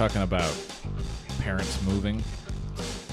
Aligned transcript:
talking 0.00 0.22
about 0.22 0.50
parents 1.40 1.78
moving. 1.82 2.24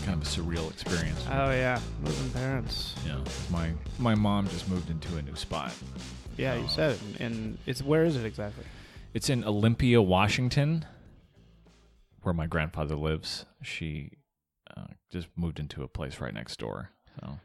Kind 0.06 0.22
of 0.22 0.26
a 0.26 0.26
surreal 0.26 0.72
experience. 0.72 1.22
Oh 1.30 1.52
yeah, 1.52 1.82
moving 2.02 2.30
parents. 2.30 2.96
Yeah, 3.06 3.20
my 3.52 3.74
my 4.00 4.16
mom 4.16 4.48
just 4.48 4.70
moved 4.70 4.90
into 4.90 5.18
a 5.18 5.22
new 5.22 5.36
spot. 5.36 5.74
Yeah, 6.38 6.56
you 6.56 6.66
said 6.70 6.92
it. 6.92 7.20
And 7.20 7.58
it's 7.66 7.84
where 7.84 8.06
is 8.06 8.16
it 8.16 8.24
exactly? 8.24 8.64
It's 9.14 9.30
in 9.30 9.44
Olympia, 9.44 10.02
Washington, 10.02 10.86
where 12.22 12.34
my 12.34 12.48
grandfather 12.48 12.96
lives. 12.96 13.44
She 13.62 14.12
uh, 14.78 14.86
just 15.12 15.28
moved 15.36 15.60
into 15.60 15.84
a 15.84 15.90
place 15.90 16.22
right 16.22 16.34
next 16.34 16.58
door. 16.58 16.92
So 17.20 17.38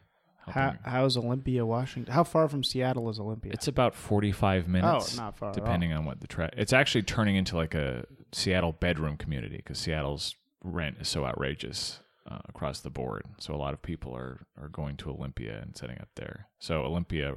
How, 0.48 0.74
how's 0.84 1.16
Olympia, 1.16 1.64
Washington? 1.64 2.12
How 2.12 2.24
far 2.24 2.48
from 2.48 2.64
Seattle 2.64 3.09
is 3.10 3.20
Olympia? 3.20 3.52
it's 3.52 3.69
about 3.69 3.95
forty-five 3.95 4.66
minutes. 4.68 5.18
oh, 5.18 5.23
not 5.23 5.38
far. 5.38 5.51
at 5.51 5.59
all. 5.59 5.65
depending 5.65 5.92
on 5.92 6.05
what 6.05 6.20
the 6.20 6.27
track. 6.27 6.55
it's 6.56 6.73
actually 6.73 7.02
turning 7.02 7.37
into 7.37 7.56
like 7.56 7.74
a 7.74 8.05
Seattle 8.32 8.73
bedroom 8.73 9.16
community 9.16 9.56
because 9.59 9.78
Seattle's 9.78 10.34
rent 10.65 10.96
is 11.01 11.09
so 11.09 11.24
outrageous 11.24 12.01
uh, 12.30 12.38
across 12.48 12.80
the 12.80 12.91
board. 12.91 13.24
So 13.38 13.55
a 13.55 13.56
lot 13.56 13.73
of 13.74 13.82
people 13.82 14.15
are 14.16 14.41
are 14.60 14.68
going 14.68 14.96
to 14.98 15.10
Olympia 15.10 15.60
and 15.60 15.76
setting 15.76 15.98
up 16.01 16.09
there. 16.16 16.48
So 16.59 16.82
Olympia 16.82 17.35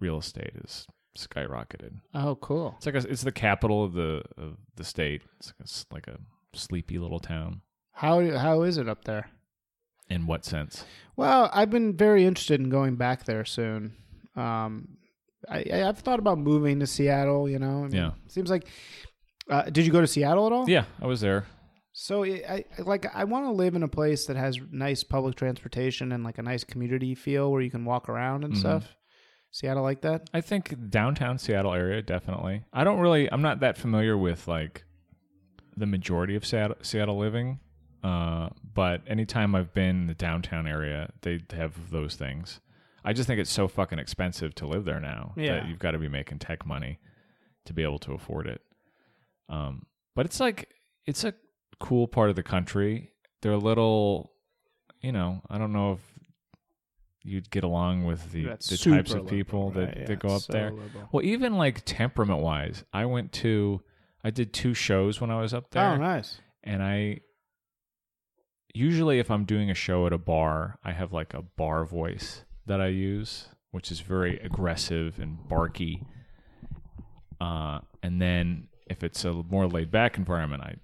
real 0.00 0.18
estate 0.18 0.52
is 0.64 0.86
skyrocketed. 1.16 1.92
Oh, 2.14 2.34
cool. 2.36 2.74
It's 2.76 2.86
like 2.86 2.94
a, 2.96 3.08
it's 3.10 3.22
the 3.22 3.32
capital 3.32 3.84
of 3.84 3.92
the 3.92 4.22
of 4.36 4.56
the 4.76 4.84
state. 4.84 5.22
It's 5.38 5.48
like 5.48 5.60
a, 5.60 5.62
s- 5.62 5.86
like 5.92 6.06
a 6.08 6.18
sleepy 6.52 6.98
little 6.98 7.20
town. 7.20 7.60
How 7.92 8.36
how 8.36 8.62
is 8.62 8.76
it 8.78 8.88
up 8.88 9.04
there? 9.04 9.30
In 10.10 10.26
what 10.26 10.44
sense? 10.44 10.84
Well, 11.16 11.50
I've 11.52 11.70
been 11.70 11.96
very 11.96 12.24
interested 12.26 12.60
in 12.60 12.68
going 12.68 12.96
back 12.96 13.24
there 13.24 13.44
soon. 13.44 13.94
Um, 14.36 14.88
I, 15.48 15.64
I've 15.86 15.98
thought 15.98 16.18
about 16.18 16.38
moving 16.38 16.80
to 16.80 16.86
Seattle. 16.86 17.48
You 17.48 17.58
know, 17.58 17.80
I 17.84 17.88
mean, 17.88 17.92
Yeah. 17.92 18.10
Seems 18.28 18.50
like. 18.50 18.66
Uh, 19.48 19.62
did 19.62 19.84
you 19.84 19.92
go 19.92 20.00
to 20.00 20.06
Seattle 20.06 20.46
at 20.46 20.52
all? 20.52 20.68
Yeah, 20.68 20.84
I 21.02 21.06
was 21.06 21.20
there. 21.20 21.46
So 21.92 22.24
I, 22.24 22.64
I 22.78 22.82
like 22.82 23.06
I 23.14 23.24
want 23.24 23.44
to 23.46 23.52
live 23.52 23.74
in 23.76 23.82
a 23.82 23.88
place 23.88 24.26
that 24.26 24.36
has 24.36 24.58
nice 24.72 25.04
public 25.04 25.36
transportation 25.36 26.12
and 26.12 26.24
like 26.24 26.38
a 26.38 26.42
nice 26.42 26.64
community 26.64 27.14
feel 27.14 27.52
where 27.52 27.60
you 27.62 27.70
can 27.70 27.84
walk 27.84 28.08
around 28.08 28.42
and 28.44 28.54
Mhm. 28.54 28.58
stuff. 28.58 28.96
Seattle 29.52 29.84
like 29.84 30.00
that? 30.00 30.28
I 30.34 30.40
think 30.40 30.90
downtown 30.90 31.38
Seattle 31.38 31.72
area 31.74 32.02
definitely. 32.02 32.64
I 32.72 32.82
don't 32.82 32.98
really. 32.98 33.30
I'm 33.30 33.42
not 33.42 33.60
that 33.60 33.76
familiar 33.78 34.18
with 34.18 34.48
like 34.48 34.84
the 35.76 35.86
majority 35.86 36.34
of 36.34 36.44
Seattle, 36.44 36.76
Seattle 36.82 37.18
living, 37.18 37.60
uh, 38.02 38.48
but 38.74 39.02
anytime 39.06 39.54
I've 39.54 39.72
been 39.72 39.96
in 40.02 40.06
the 40.08 40.14
downtown 40.14 40.66
area, 40.66 41.10
they 41.22 41.40
have 41.52 41.90
those 41.90 42.16
things. 42.16 42.60
I 43.04 43.12
just 43.12 43.26
think 43.26 43.38
it's 43.40 43.52
so 43.52 43.68
fucking 43.68 43.98
expensive 43.98 44.54
to 44.56 44.66
live 44.66 44.84
there 44.84 45.00
now 45.00 45.32
Yeah. 45.36 45.54
that 45.60 45.68
you've 45.68 45.78
got 45.78 45.92
to 45.92 45.98
be 45.98 46.08
making 46.08 46.38
tech 46.38 46.66
money 46.66 46.98
to 47.66 47.72
be 47.72 47.82
able 47.82 47.98
to 48.00 48.12
afford 48.12 48.46
it. 48.46 48.62
Um, 49.48 49.86
but 50.14 50.26
it's 50.26 50.40
like 50.40 50.70
it's 51.06 51.22
a 51.24 51.34
cool 51.80 52.06
part 52.08 52.30
of 52.30 52.36
the 52.36 52.42
country. 52.42 53.10
They're 53.42 53.52
a 53.52 53.58
little, 53.58 54.32
you 55.02 55.12
know, 55.12 55.42
I 55.50 55.58
don't 55.58 55.72
know 55.72 55.92
if 55.92 56.00
you'd 57.22 57.50
get 57.50 57.64
along 57.64 58.04
with 58.04 58.32
the 58.32 58.44
That's 58.44 58.68
the 58.68 58.76
types 58.76 59.12
of 59.12 59.26
people 59.28 59.66
liberal, 59.66 59.70
that, 59.86 59.96
right? 59.98 60.06
that 60.06 60.12
Yeah, 60.12 60.28
go 60.28 60.34
up 60.36 60.42
so 60.42 60.52
there. 60.52 60.70
liberal. 60.70 61.08
Well, 61.12 61.24
even 61.24 61.56
like 61.56 61.82
temperament 61.84 62.40
wise, 62.40 62.84
I 62.92 63.04
went 63.06 63.32
to 63.34 63.82
I 64.26 64.30
did 64.30 64.54
two 64.54 64.72
shows 64.72 65.20
when 65.20 65.30
I 65.30 65.40
was 65.42 65.52
up 65.52 65.70
there, 65.70 65.90
Oh, 65.92 65.96
nice. 65.98 66.40
and 66.62 66.82
I 66.82 67.20
usually 68.74 69.18
if 69.20 69.30
I'm 69.30 69.44
doing 69.44 69.70
a 69.70 69.74
show 69.74 70.06
at 70.06 70.12
a 70.12 70.18
bar, 70.18 70.78
I 70.84 70.92
have 70.92 71.12
like 71.12 71.32
a 71.32 71.42
bar 71.42 71.84
voice 71.84 72.44
that 72.66 72.80
I 72.80 72.88
use, 72.88 73.48
which 73.70 73.90
is 73.90 74.00
very 74.00 74.38
aggressive 74.40 75.18
and 75.18 75.48
barky. 75.48 76.02
Uh, 77.40 77.80
and 78.02 78.20
then 78.20 78.68
if 78.86 79.02
it's 79.02 79.24
a 79.24 79.32
more 79.32 79.66
laid 79.66 79.90
back 79.90 80.18
environment, 80.18 80.62
I 80.62 80.76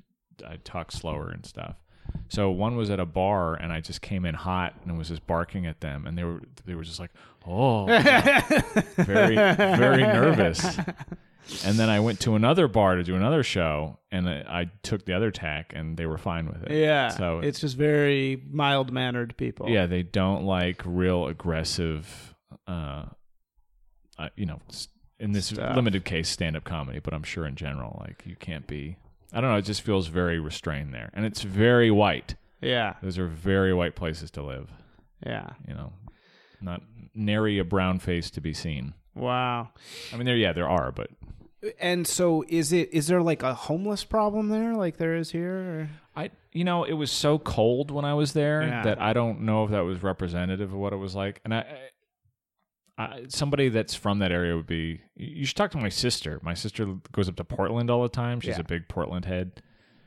I 0.46 0.56
talk 0.64 0.90
slower 0.90 1.28
and 1.30 1.44
stuff. 1.44 1.76
So 2.28 2.50
one 2.50 2.76
was 2.76 2.90
at 2.90 2.98
a 2.98 3.06
bar, 3.06 3.54
and 3.54 3.72
I 3.72 3.80
just 3.80 4.00
came 4.00 4.24
in 4.24 4.34
hot 4.34 4.74
and 4.84 4.96
was 4.96 5.08
just 5.08 5.26
barking 5.26 5.66
at 5.66 5.80
them, 5.80 6.06
and 6.06 6.16
they 6.16 6.24
were 6.24 6.40
they 6.64 6.74
were 6.74 6.84
just 6.84 6.98
like, 6.98 7.10
oh, 7.46 7.86
very 8.96 9.34
very 9.34 10.02
nervous. 10.02 10.78
And 11.64 11.78
then 11.78 11.88
I 11.88 12.00
went 12.00 12.20
to 12.20 12.34
another 12.34 12.68
bar 12.68 12.96
to 12.96 13.02
do 13.02 13.16
another 13.16 13.42
show, 13.42 13.98
and 14.10 14.28
I 14.28 14.44
I 14.48 14.70
took 14.82 15.04
the 15.04 15.14
other 15.14 15.30
tack, 15.30 15.72
and 15.74 15.96
they 15.96 16.06
were 16.06 16.18
fine 16.18 16.46
with 16.46 16.62
it. 16.64 16.72
Yeah. 16.72 17.08
So 17.08 17.40
it's 17.40 17.60
just 17.60 17.76
very 17.76 18.42
mild 18.50 18.92
mannered 18.92 19.36
people. 19.36 19.68
yeah, 19.68 19.86
they 19.86 20.02
don't 20.02 20.44
like 20.44 20.82
real 20.84 21.26
aggressive, 21.26 22.34
uh, 22.66 23.06
uh 24.18 24.28
you 24.36 24.46
know, 24.46 24.60
in 25.18 25.32
this 25.32 25.46
Stuff. 25.46 25.76
limited 25.76 26.04
case, 26.04 26.28
stand 26.28 26.56
up 26.56 26.64
comedy. 26.64 27.00
But 27.00 27.14
I'm 27.14 27.24
sure 27.24 27.46
in 27.46 27.56
general, 27.56 27.98
like 28.00 28.22
you 28.26 28.36
can't 28.36 28.66
be. 28.66 28.96
I 29.32 29.40
don't 29.40 29.50
know. 29.50 29.56
It 29.58 29.64
just 29.64 29.82
feels 29.82 30.08
very 30.08 30.40
restrained 30.40 30.92
there, 30.92 31.10
and 31.14 31.24
it's 31.24 31.42
very 31.42 31.90
white. 31.90 32.34
Yeah. 32.60 32.94
Those 33.02 33.18
are 33.18 33.26
very 33.26 33.72
white 33.72 33.96
places 33.96 34.30
to 34.32 34.42
live. 34.42 34.70
Yeah. 35.24 35.50
You 35.66 35.74
know, 35.74 35.92
not 36.60 36.82
nary 37.14 37.58
a 37.58 37.64
brown 37.64 37.98
face 37.98 38.30
to 38.32 38.40
be 38.40 38.52
seen. 38.52 38.94
Wow. 39.20 39.68
I 40.12 40.16
mean, 40.16 40.26
there, 40.26 40.36
yeah, 40.36 40.52
there 40.52 40.68
are, 40.68 40.90
but 40.92 41.10
And 41.78 42.06
so 42.06 42.44
is 42.48 42.72
it 42.72 42.88
is 42.92 43.06
there 43.06 43.22
like 43.22 43.42
a 43.42 43.54
homeless 43.54 44.02
problem 44.04 44.48
there 44.48 44.74
like 44.74 44.96
there 44.96 45.14
is 45.16 45.30
here? 45.30 45.54
Or? 45.54 45.90
I, 46.16 46.30
you 46.52 46.64
know, 46.64 46.84
it 46.84 46.94
was 46.94 47.12
so 47.12 47.38
cold 47.38 47.90
when 47.90 48.04
I 48.04 48.14
was 48.14 48.32
there 48.32 48.62
Yeah. 48.62 48.82
that 48.82 49.00
I 49.00 49.12
don't 49.12 49.42
know 49.42 49.64
if 49.64 49.70
that 49.70 49.80
was 49.84 50.02
representative 50.02 50.72
of 50.72 50.78
what 50.78 50.92
it 50.92 50.96
was 50.96 51.14
like. 51.14 51.40
And 51.44 51.54
I, 51.54 51.64
I, 52.98 53.02
I, 53.02 53.24
somebody 53.28 53.68
that's 53.68 53.94
from 53.94 54.18
that 54.18 54.32
area 54.32 54.56
would 54.56 54.66
be. 54.66 55.00
You 55.16 55.44
should 55.46 55.56
talk 55.56 55.70
to 55.72 55.78
my 55.78 55.88
sister. 55.88 56.40
My 56.42 56.54
sister 56.54 56.86
goes 57.12 57.28
up 57.28 57.36
to 57.36 57.44
Portland 57.44 57.88
all 57.90 58.02
the 58.02 58.08
time. 58.08 58.40
She's 58.40 58.56
Yeah. 58.56 58.60
a 58.60 58.64
big 58.64 58.88
Portland 58.88 59.24
head. 59.26 59.62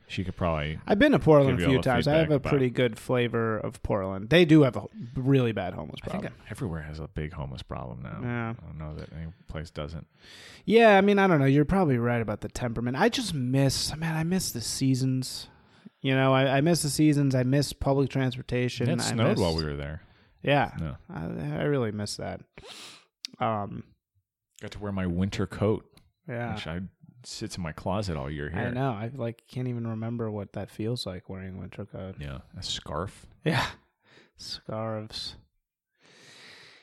She 0.06 0.22
could 0.22 0.36
probably. 0.36 0.78
I've 0.86 0.98
been 0.98 1.12
to 1.12 1.18
Portland 1.18 1.60
a 1.60 1.66
few 1.66 1.80
times. 1.80 2.06
I 2.06 2.16
have 2.16 2.30
a 2.30 2.38
pretty 2.38 2.68
good 2.70 2.98
flavor 2.98 3.56
of 3.58 3.82
Portland. 3.82 4.28
They 4.28 4.44
do 4.44 4.62
have 4.62 4.76
a 4.76 4.84
really 5.16 5.52
bad 5.52 5.72
homeless 5.74 6.00
I 6.04 6.10
think 6.10 6.22
problem. 6.24 6.42
everywhere 6.50 6.82
has 6.82 6.98
a 7.00 7.08
big 7.08 7.32
homeless 7.32 7.62
problem 7.62 8.02
now. 8.02 8.18
Yeah. 8.22 8.50
I 8.50 8.66
don't 8.66 8.78
know 8.78 8.94
that 8.96 9.08
any 9.12 9.32
place 9.48 9.70
doesn't. 9.70 10.06
Yeah, 10.66 10.96
I 10.98 11.00
mean, 11.00 11.18
I 11.18 11.26
don't 11.26 11.38
know. 11.38 11.46
You're 11.46 11.64
probably 11.64 11.96
right 11.98 12.20
about 12.20 12.42
the 12.42 12.48
temperament. 12.48 12.96
I 12.98 13.08
just 13.08 13.32
miss, 13.34 13.96
man, 13.96 14.14
I 14.14 14.24
miss 14.24 14.52
the 14.52 14.60
seasons. 14.60 15.48
You 16.02 16.14
know, 16.14 16.34
I, 16.34 16.58
I 16.58 16.60
miss 16.60 16.82
the 16.82 16.90
seasons. 16.90 17.34
I 17.34 17.42
miss 17.44 17.72
public 17.72 18.10
transportation. 18.10 18.90
It 18.90 19.00
I 19.00 19.04
snowed 19.04 19.28
miss- 19.30 19.40
while 19.40 19.56
we 19.56 19.64
were 19.64 19.76
there. 19.76 20.02
Yeah, 20.42 20.72
No. 20.78 20.96
I, 21.08 21.60
I 21.60 21.62
really 21.64 21.90
miss 21.92 22.16
that. 22.18 22.42
Um, 23.40 23.84
Got 24.60 24.72
to 24.72 24.78
wear 24.78 24.92
my 24.92 25.06
winter 25.06 25.46
coat, 25.46 25.84
yeah, 26.28 26.54
which 26.54 26.66
I 26.66 26.80
sits 27.26 27.56
in 27.56 27.62
my 27.62 27.72
closet 27.72 28.16
all 28.16 28.30
year 28.30 28.50
here. 28.50 28.60
I 28.60 28.70
know. 28.70 28.90
I 28.90 29.10
like 29.14 29.44
can't 29.48 29.68
even 29.68 29.86
remember 29.86 30.30
what 30.30 30.52
that 30.52 30.70
feels 30.70 31.06
like 31.06 31.28
wearing 31.28 31.58
winter 31.58 31.84
coat. 31.84 32.16
Yeah, 32.18 32.38
a 32.56 32.62
scarf. 32.62 33.26
Yeah, 33.44 33.66
scarves. 34.36 35.36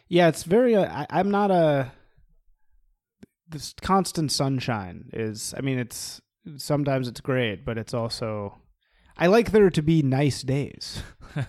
Yeah, 0.08 0.28
it's 0.28 0.44
very. 0.44 0.76
Uh, 0.76 0.86
I, 0.86 1.08
I'm 1.10 1.32
not 1.32 1.52
a. 1.52 1.92
This 3.50 3.74
constant 3.82 4.32
sunshine 4.32 5.10
is. 5.14 5.54
I 5.58 5.62
mean, 5.62 5.80
it's 5.80 6.22
sometimes 6.58 7.08
it's 7.08 7.22
great, 7.22 7.66
but 7.66 7.78
it's 7.78 7.94
also. 7.94 8.58
I 9.18 9.28
like 9.28 9.52
there 9.52 9.70
to 9.70 9.82
be 9.82 10.02
nice 10.02 10.42
days. 10.42 11.04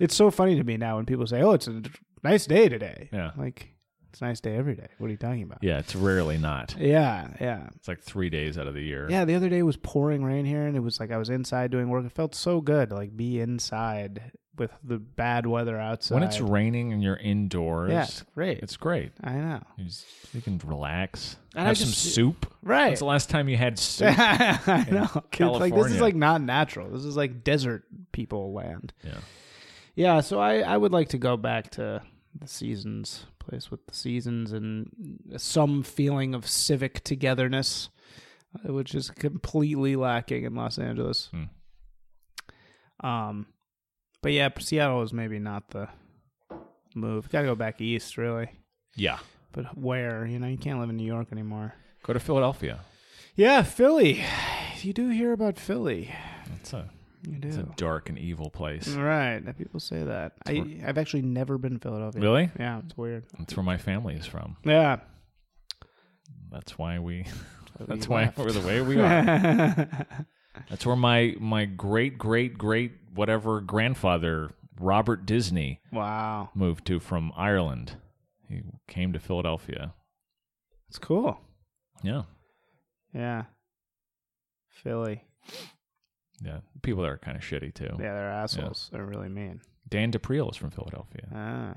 It's 0.00 0.14
so 0.14 0.30
funny 0.30 0.56
to 0.56 0.64
me 0.64 0.76
now 0.76 0.96
when 0.96 1.06
people 1.06 1.26
say, 1.26 1.40
"Oh, 1.42 1.52
it's 1.52 1.68
a 1.68 1.82
nice 2.22 2.46
day 2.46 2.68
today." 2.68 3.08
Yeah. 3.12 3.30
like 3.36 3.73
it's 4.14 4.22
a 4.22 4.26
nice 4.26 4.38
day 4.40 4.54
every 4.54 4.76
day. 4.76 4.86
What 4.98 5.08
are 5.08 5.10
you 5.10 5.16
talking 5.16 5.42
about? 5.42 5.58
yeah, 5.60 5.78
it's 5.80 5.96
rarely 5.96 6.38
not. 6.38 6.76
Yeah, 6.78 7.26
yeah. 7.40 7.66
It's 7.74 7.88
like 7.88 8.00
three 8.00 8.30
days 8.30 8.56
out 8.56 8.68
of 8.68 8.74
the 8.74 8.80
year. 8.82 9.08
Yeah, 9.10 9.24
the 9.24 9.34
other 9.34 9.48
day 9.48 9.64
was 9.64 9.76
pouring 9.76 10.24
rain 10.24 10.44
here, 10.44 10.66
and 10.66 10.76
it 10.76 10.80
was 10.80 11.00
like 11.00 11.10
I 11.10 11.18
was 11.18 11.30
inside 11.30 11.72
doing 11.72 11.88
work. 11.88 12.06
It 12.06 12.12
felt 12.12 12.34
so 12.36 12.60
good, 12.60 12.90
to, 12.90 12.94
like 12.94 13.16
be 13.16 13.40
inside 13.40 14.30
with 14.56 14.70
the 14.84 14.98
bad 14.98 15.46
weather 15.46 15.76
outside. 15.80 16.14
When 16.14 16.22
it's 16.22 16.40
raining 16.40 16.92
and 16.92 17.02
you're 17.02 17.16
indoors, 17.16 17.90
yeah, 17.90 18.04
it's 18.04 18.22
great. 18.36 18.58
it's 18.60 18.76
great. 18.76 19.10
I 19.24 19.32
know, 19.32 19.60
You, 19.78 19.86
just, 19.86 20.06
you 20.32 20.40
can 20.40 20.60
relax. 20.64 21.34
And 21.56 21.66
have 21.66 21.76
some 21.76 21.88
soup. 21.88 22.46
right? 22.62 22.86
When's 22.90 23.00
the 23.00 23.06
last 23.06 23.30
time 23.30 23.48
you 23.48 23.56
had 23.56 23.80
soup? 23.80 24.14
I 24.16 24.86
know. 24.92 25.08
It's 25.32 25.40
like 25.60 25.74
this 25.74 25.90
is 25.92 26.00
like 26.00 26.14
not 26.14 26.40
natural. 26.40 26.88
This 26.88 27.04
is 27.04 27.16
like 27.16 27.42
desert 27.42 27.82
people 28.12 28.52
land. 28.52 28.92
yeah. 29.02 29.18
Yeah, 29.96 30.20
so 30.20 30.38
I 30.38 30.58
I 30.60 30.76
would 30.76 30.92
like 30.92 31.08
to 31.08 31.18
go 31.18 31.36
back 31.36 31.70
to 31.72 32.00
the 32.38 32.48
seasons, 32.48 33.26
place 33.44 33.70
with 33.70 33.86
the 33.86 33.94
seasons, 33.94 34.52
and 34.52 34.90
some 35.36 35.82
feeling 35.82 36.34
of 36.34 36.48
civic 36.48 37.04
togetherness, 37.04 37.90
uh, 38.56 38.72
which 38.72 38.94
is 38.94 39.10
completely 39.10 39.96
lacking 39.96 40.44
in 40.44 40.54
Los 40.54 40.78
Angeles. 40.78 41.30
Hmm. 41.30 43.06
Um, 43.06 43.46
but 44.22 44.32
yeah, 44.32 44.48
Seattle 44.58 45.02
is 45.02 45.12
maybe 45.12 45.38
not 45.38 45.70
the 45.70 45.88
move. 46.94 47.28
Got 47.30 47.42
to 47.42 47.48
go 47.48 47.54
back 47.54 47.80
east, 47.80 48.16
really. 48.16 48.50
Yeah. 48.96 49.18
But 49.52 49.76
where? 49.76 50.26
You 50.26 50.38
know, 50.38 50.46
you 50.46 50.56
can't 50.58 50.80
live 50.80 50.90
in 50.90 50.96
New 50.96 51.06
York 51.06 51.28
anymore. 51.30 51.74
Go 52.02 52.12
to 52.12 52.20
Philadelphia. 52.20 52.80
Yeah, 53.36 53.62
Philly. 53.62 54.24
You 54.82 54.92
do 54.92 55.08
hear 55.08 55.32
about 55.32 55.58
Philly. 55.58 56.14
It's 56.60 56.74
a 56.74 56.90
You 57.26 57.38
do. 57.38 57.48
it's 57.48 57.56
a 57.56 57.66
dark 57.76 58.08
and 58.08 58.18
evil 58.18 58.50
place. 58.50 58.88
Right. 58.88 59.40
People 59.56 59.80
say 59.80 60.02
that. 60.02 60.32
I, 60.46 60.80
I've 60.86 60.98
actually 60.98 61.22
never 61.22 61.56
been 61.58 61.72
to 61.74 61.78
Philadelphia. 61.78 62.20
Really? 62.20 62.50
Yeah, 62.58 62.80
it's 62.84 62.96
weird. 62.96 63.24
That's 63.38 63.56
where 63.56 63.64
my 63.64 63.78
family 63.78 64.14
is 64.14 64.26
from. 64.26 64.56
Yeah. 64.64 64.98
That's 66.50 66.78
why 66.78 66.98
we. 66.98 67.26
That's 67.80 68.08
why 68.08 68.24
left. 68.24 68.38
we're 68.38 68.52
the 68.52 68.60
way 68.66 68.80
we 68.82 69.00
are. 69.00 69.88
That's 70.70 70.86
where 70.86 70.94
my 70.96 71.34
my 71.40 71.64
great 71.64 72.16
great 72.18 72.56
great 72.56 72.92
whatever 73.14 73.60
grandfather 73.60 74.50
Robert 74.78 75.26
Disney 75.26 75.80
Wow. 75.92 76.50
moved 76.54 76.86
to 76.86 77.00
from 77.00 77.32
Ireland. 77.36 77.96
He 78.48 78.62
came 78.86 79.12
to 79.12 79.18
Philadelphia. 79.18 79.94
It's 80.88 80.98
cool. 80.98 81.40
Yeah. 82.04 82.22
Yeah. 83.12 83.44
Philly. 84.70 85.24
Yeah. 86.42 86.58
People 86.82 87.02
there 87.02 87.12
are 87.12 87.18
kind 87.18 87.36
of 87.36 87.42
shitty 87.42 87.74
too. 87.74 87.90
Yeah, 87.98 88.14
they're 88.14 88.30
assholes. 88.30 88.88
They're 88.92 89.04
really 89.04 89.28
mean. 89.28 89.60
Dan 89.88 90.10
DePriel 90.12 90.50
is 90.50 90.56
from 90.56 90.70
Philadelphia. 90.70 91.28
Ah. 91.34 91.74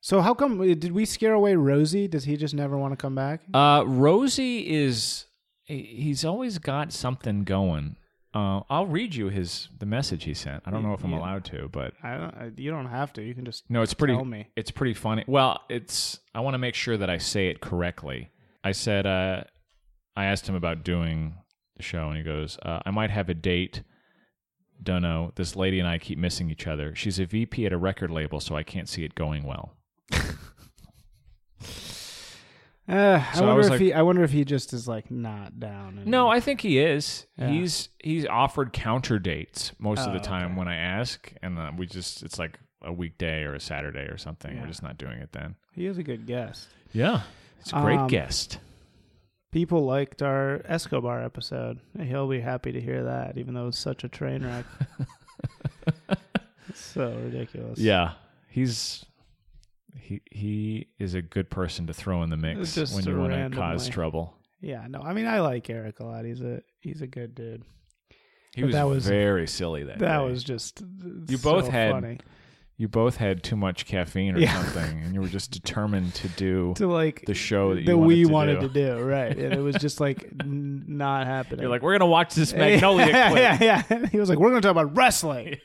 So 0.00 0.20
how 0.20 0.34
come 0.34 0.58
did 0.58 0.92
we 0.92 1.04
scare 1.06 1.32
away 1.32 1.54
Rosie? 1.54 2.06
Does 2.08 2.24
he 2.24 2.36
just 2.36 2.54
never 2.54 2.76
want 2.76 2.92
to 2.92 2.96
come 2.96 3.14
back? 3.14 3.40
Uh, 3.54 3.84
Rosie 3.86 4.70
is 4.74 5.24
he's 5.64 6.24
always 6.24 6.58
got 6.58 6.92
something 6.92 7.44
going. 7.44 7.96
Uh, 8.34 8.60
I'll 8.68 8.86
read 8.86 9.14
you 9.14 9.28
his 9.28 9.68
the 9.78 9.86
message 9.86 10.24
he 10.24 10.34
sent. 10.34 10.62
I 10.66 10.70
don't 10.70 10.82
know 10.82 10.92
if 10.92 11.04
I'm 11.04 11.12
Yeah. 11.12 11.20
allowed 11.20 11.44
to, 11.46 11.68
but 11.72 11.94
I 12.02 12.16
don't. 12.16 12.34
I, 12.34 12.50
you 12.56 12.70
don't 12.70 12.86
have 12.88 13.12
to. 13.14 13.22
You 13.22 13.34
can 13.34 13.44
just 13.44 13.64
no, 13.70 13.80
it's 13.80 13.94
pretty. 13.94 14.14
tell 14.14 14.24
me. 14.24 14.48
It's 14.56 14.70
pretty 14.70 14.94
funny. 14.94 15.24
Well, 15.26 15.60
it's. 15.70 16.18
I 16.34 16.40
want 16.40 16.54
to 16.54 16.58
make 16.58 16.74
sure 16.74 16.96
that 16.96 17.08
I 17.08 17.18
say 17.18 17.48
it 17.48 17.60
correctly. 17.60 18.30
I 18.62 18.72
said. 18.72 19.06
Uh, 19.06 19.44
I 20.16 20.26
asked 20.26 20.48
him 20.48 20.54
about 20.54 20.84
doing 20.84 21.34
show, 21.84 22.08
and 22.08 22.16
he 22.16 22.22
goes, 22.22 22.58
uh, 22.62 22.80
"I 22.86 22.90
might 22.90 23.10
have 23.10 23.28
a 23.28 23.34
date. 23.34 23.82
Don't 24.82 25.02
know. 25.02 25.32
This 25.36 25.54
lady 25.54 25.78
and 25.78 25.88
I 25.88 25.98
keep 25.98 26.18
missing 26.18 26.50
each 26.50 26.66
other. 26.66 26.94
She's 26.94 27.18
a 27.20 27.24
VP 27.26 27.64
at 27.66 27.72
a 27.72 27.78
record 27.78 28.10
label, 28.10 28.40
so 28.40 28.56
I 28.56 28.62
can't 28.64 28.88
see 28.88 29.04
it 29.04 29.14
going 29.14 29.44
well." 29.44 29.76
Uh, 32.86 33.24
I 33.32 33.34
So 33.34 33.44
I 33.44 33.46
wonder 33.46 33.56
was 33.56 33.66
if 33.68 33.70
like- 33.72 33.80
he. 33.80 33.92
I 33.94 34.02
wonder 34.02 34.22
if 34.24 34.30
he 34.32 34.44
just 34.44 34.74
is 34.74 34.86
like 34.86 35.10
not 35.10 35.58
down. 35.58 35.96
and- 35.98 36.06
No, 36.06 36.28
I 36.28 36.38
think 36.40 36.60
he 36.60 36.78
is. 36.78 37.26
Yeah. 37.38 37.48
He's 37.48 37.88
he's 38.02 38.26
offered 38.26 38.74
counter 38.74 39.18
dates 39.18 39.72
most 39.78 40.00
of 40.00 40.10
Oh, 40.10 40.12
the 40.12 40.18
time 40.20 40.50
okay. 40.50 40.58
when 40.58 40.68
I 40.68 40.76
ask, 40.76 41.32
and 41.42 41.58
uh, 41.58 41.72
we 41.78 41.86
just 41.86 42.22
it's 42.22 42.38
like 42.38 42.58
a 42.82 42.92
weekday 42.92 43.44
or 43.44 43.54
a 43.54 43.60
Saturday 43.60 44.00
or 44.02 44.18
something. 44.18 44.54
Yeah. 44.54 44.60
We're 44.60 44.66
just 44.68 44.82
not 44.82 44.98
doing 44.98 45.18
it 45.18 45.32
then. 45.32 45.54
he 45.72 45.86
is 45.86 45.96
a 45.96 46.02
good 46.02 46.26
guest. 46.26 46.68
Yeah, 46.92 47.22
it's 47.58 47.72
a 47.72 47.80
great 47.80 48.00
Um, 48.00 48.06
guest. 48.08 48.58
People 49.54 49.84
liked 49.84 50.20
our 50.20 50.62
Escobar 50.64 51.22
episode. 51.22 51.78
He'll 51.96 52.26
be 52.26 52.40
happy 52.40 52.72
to 52.72 52.80
hear 52.80 53.04
that, 53.04 53.38
even 53.38 53.54
though 53.54 53.68
it's 53.68 53.78
such 53.78 54.02
a 54.02 54.08
train 54.08 54.44
wreck. 54.44 54.64
so 56.74 57.16
ridiculous. 57.24 57.78
Yeah, 57.78 58.14
he's 58.48 59.04
he 59.96 60.20
he 60.28 60.88
is 60.98 61.14
a 61.14 61.22
good 61.22 61.50
person 61.50 61.86
to 61.86 61.94
throw 61.94 62.24
in 62.24 62.30
the 62.30 62.36
mix 62.36 62.76
when 62.92 63.04
you 63.04 63.16
want 63.16 63.52
to 63.52 63.56
cause 63.56 63.88
trouble. 63.88 64.36
Yeah. 64.60 64.88
No, 64.88 65.00
I 65.00 65.12
mean 65.12 65.28
I 65.28 65.38
like 65.38 65.70
Eric 65.70 66.00
a 66.00 66.04
lot. 66.04 66.24
He's 66.24 66.40
a 66.40 66.60
he's 66.80 67.00
a 67.00 67.06
good 67.06 67.36
dude. 67.36 67.62
He 68.56 68.64
was, 68.64 68.74
that 68.74 68.88
was- 68.88 69.06
very 69.06 69.46
silly 69.46 69.84
that 69.84 70.00
That 70.00 70.18
day. 70.18 70.24
was 70.24 70.42
just 70.42 70.82
You 71.28 71.36
so 71.36 71.52
both 71.52 71.68
had 71.68 71.92
funny. 71.92 72.18
You 72.76 72.88
both 72.88 73.16
had 73.18 73.42
too 73.44 73.54
much 73.56 73.86
caffeine 73.86 74.34
or 74.34 74.38
Yeah. 74.40 74.60
something, 74.62 75.00
and 75.02 75.14
you 75.14 75.20
were 75.20 75.28
just 75.28 75.50
determined 75.52 76.14
to 76.16 76.28
do 76.30 76.72
to 76.76 76.86
like 76.86 77.24
the 77.26 77.34
show 77.34 77.74
that 77.74 77.80
you 77.82 77.86
that 77.86 77.96
wanted 77.98 78.08
we 78.08 78.24
to 78.24 78.30
wanted 78.32 78.60
do. 78.60 78.68
to 78.68 78.74
do, 78.96 79.02
right? 79.02 79.36
And 79.38 79.52
it 79.54 79.60
was 79.60 79.76
just 79.76 80.00
like 80.00 80.24
n- 80.40 80.84
not 80.88 81.26
happening. 81.26 81.60
You're 81.60 81.70
like, 81.70 81.82
we're 81.82 81.96
gonna 81.96 82.10
watch 82.10 82.34
this 82.34 82.52
Magnolia 82.54 83.06
yeah, 83.06 83.30
clip. 83.30 83.60
yeah, 83.60 83.82
yeah. 83.90 84.06
He 84.06 84.18
was 84.18 84.28
like, 84.28 84.38
"We're 84.38 84.50
going 84.50 84.60
to 84.62 84.66
talk 84.68 84.72
about 84.76 84.96
wrestling." 84.96 85.56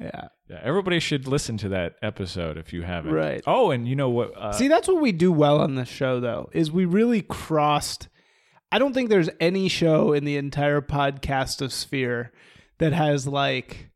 yeah. 0.00 0.28
Yeah, 0.48 0.60
everybody 0.62 1.00
should 1.00 1.26
listen 1.26 1.56
to 1.58 1.70
that 1.70 1.94
episode 2.02 2.58
if 2.58 2.72
you 2.74 2.82
haven't. 2.82 3.12
Right. 3.12 3.42
Oh, 3.46 3.70
and 3.70 3.88
you 3.88 3.96
know 3.96 4.10
what? 4.10 4.36
Uh, 4.36 4.52
See, 4.52 4.68
that's 4.68 4.86
what 4.88 5.00
we 5.00 5.10
do 5.10 5.32
well 5.32 5.58
on 5.60 5.74
this 5.74 5.88
show, 5.88 6.20
though, 6.20 6.50
is 6.52 6.70
we 6.70 6.84
really 6.84 7.22
crossed. 7.22 8.08
I 8.70 8.78
don't 8.78 8.92
think 8.92 9.08
there's 9.08 9.30
any 9.40 9.68
show 9.68 10.12
in 10.12 10.24
the 10.26 10.36
entire 10.36 10.82
podcast 10.82 11.62
of 11.62 11.72
sphere 11.72 12.30
that 12.78 12.92
has 12.92 13.26
like, 13.26 13.88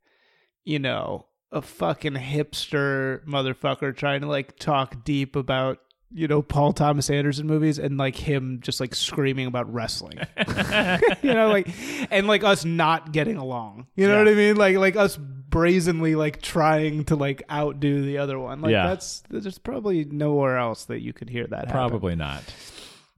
you 0.65 0.79
know, 0.79 1.27
a 1.53 1.63
fucking 1.63 2.15
hipster 2.15 3.25
motherfucker 3.27 3.97
trying 3.97 4.21
to 4.21 4.27
like 4.27 4.59
talk 4.59 5.05
deep 5.05 5.35
about 5.37 5.79
you 6.11 6.27
know 6.29 6.41
Paul 6.43 6.73
Thomas 6.73 7.11
Anderson 7.11 7.47
movies 7.47 7.79
and 7.79 7.99
like 7.99 8.17
him 8.17 8.61
just 8.63 8.81
like 8.81 8.95
screaming 8.95 9.47
about 9.47 9.73
wrestling. 9.73 10.19
you 11.23 11.35
know, 11.35 11.49
like 11.49 11.69
and 12.11 12.27
like 12.27 12.45
us 12.45 12.65
not 12.65 13.13
getting 13.13 13.37
along. 13.37 13.87
You 13.97 14.07
know 14.09 14.15
Yeah. 14.15 14.19
what 14.25 14.29
I 14.29 14.35
mean? 14.35 14.57
Like 14.57 14.77
like 14.77 14.97
us 14.97 15.17
brazenly 15.19 16.15
like 16.15 16.43
trying 16.43 17.05
to 17.07 17.17
like 17.17 17.43
outdo 17.51 18.05
the 18.05 18.19
other 18.19 18.39
one. 18.39 18.61
Like 18.61 18.73
Yeah. 18.73 18.87
that's 18.89 19.23
there's 19.31 19.59
probably 19.59 20.05
nowhere 20.05 20.59
else 20.59 20.85
that 20.87 21.01
you 21.01 21.13
could 21.13 21.31
hear 21.31 21.47
that 21.47 21.67
happen. 21.67 21.73
Probably 21.73 22.15
not. 22.17 22.43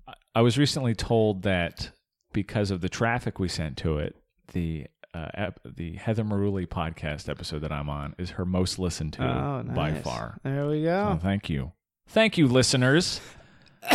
I- 0.08 0.14
I 0.36 0.42
was 0.42 0.56
recently 0.58 0.94
told 0.94 1.42
that 1.42 1.90
because 2.32 2.70
of 2.70 2.80
the 2.80 2.88
traffic 2.88 3.40
we 3.40 3.48
sent 3.48 3.76
to 3.78 3.98
it, 3.98 4.14
the 4.52 4.86
uh, 5.14 5.28
ep- 5.34 5.60
the 5.64 5.94
Heather 5.94 6.22
Maruli 6.24 6.66
podcast 6.66 7.28
episode 7.28 7.60
that 7.60 7.72
I'm 7.72 7.88
on 7.88 8.14
is 8.18 8.30
her 8.30 8.44
most 8.44 8.78
listened 8.78 9.12
to 9.14 9.22
Oh, 9.24 9.62
by 9.74 9.94
far. 9.94 10.38
There 10.44 10.66
we 10.68 10.84
So 10.84 10.90
go. 11.14 11.18
thank 11.22 11.48
you, 11.50 11.72
thank 12.08 12.38
you, 12.38 12.46
listeners. 12.46 13.20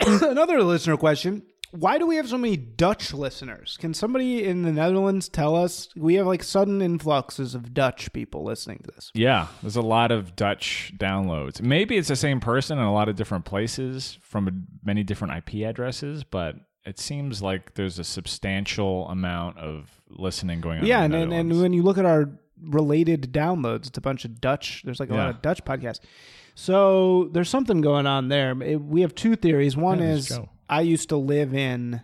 Another 0.00 0.62
listener 0.62 0.96
question. 0.96 1.42
Why 1.72 1.98
do 1.98 2.06
we 2.06 2.16
have 2.16 2.28
so 2.28 2.38
many 2.38 2.56
Dutch 2.56 3.12
listeners? 3.12 3.76
Can 3.78 3.92
somebody 3.92 4.44
in 4.44 4.62
the 4.62 4.72
Netherlands 4.72 5.28
tell 5.28 5.56
us? 5.56 5.88
We 5.96 6.14
have 6.14 6.26
like 6.26 6.42
sudden 6.42 6.80
influxes 6.80 7.54
of 7.54 7.74
Dutch 7.74 8.12
people 8.12 8.44
listening 8.44 8.78
to 8.84 8.92
this. 8.94 9.10
Yeah, 9.14 9.48
there's 9.62 9.76
a 9.76 9.82
lot 9.82 10.10
of 10.12 10.36
Dutch 10.36 10.92
downloads. 10.96 11.60
Maybe 11.60 11.96
it's 11.98 12.08
the 12.08 12.16
same 12.16 12.40
person 12.40 12.78
in 12.78 12.84
a 12.84 12.92
lot 12.94 13.08
of 13.08 13.16
different 13.16 13.44
places 13.44 14.16
from 14.22 14.66
many 14.84 15.02
different 15.02 15.34
IP 15.36 15.66
addresses, 15.68 16.22
but 16.24 16.54
it 16.86 16.98
seems 16.98 17.42
like 17.42 17.74
there's 17.74 17.98
a 17.98 18.04
substantial 18.04 19.08
amount 19.08 19.58
of 19.58 19.90
listening 20.08 20.60
going 20.60 20.78
on. 20.80 20.86
yeah, 20.86 21.02
and, 21.02 21.14
and 21.14 21.32
and 21.32 21.60
when 21.60 21.72
you 21.72 21.82
look 21.82 21.98
at 21.98 22.06
our 22.06 22.30
related 22.62 23.32
downloads, 23.32 23.86
it's 23.88 23.98
a 23.98 24.00
bunch 24.00 24.24
of 24.24 24.40
Dutch. 24.40 24.82
There's 24.84 25.00
like 25.00 25.10
a 25.10 25.14
lot 25.14 25.28
of 25.30 25.42
Dutch 25.42 25.64
podcasts. 25.64 26.00
So 26.54 27.28
there's 27.32 27.50
something 27.50 27.82
going 27.82 28.06
on 28.06 28.28
there. 28.28 28.60
It- 28.62 28.80
we 28.80 29.02
have 29.02 29.14
two 29.14 29.36
theories. 29.36 29.76
One 29.76 29.98
Yeah, 29.98 30.12
is 30.14 30.28
Joe. 30.28 30.48
I 30.68 30.80
used 30.80 31.10
to 31.10 31.16
live 31.16 31.52
in 31.52 32.00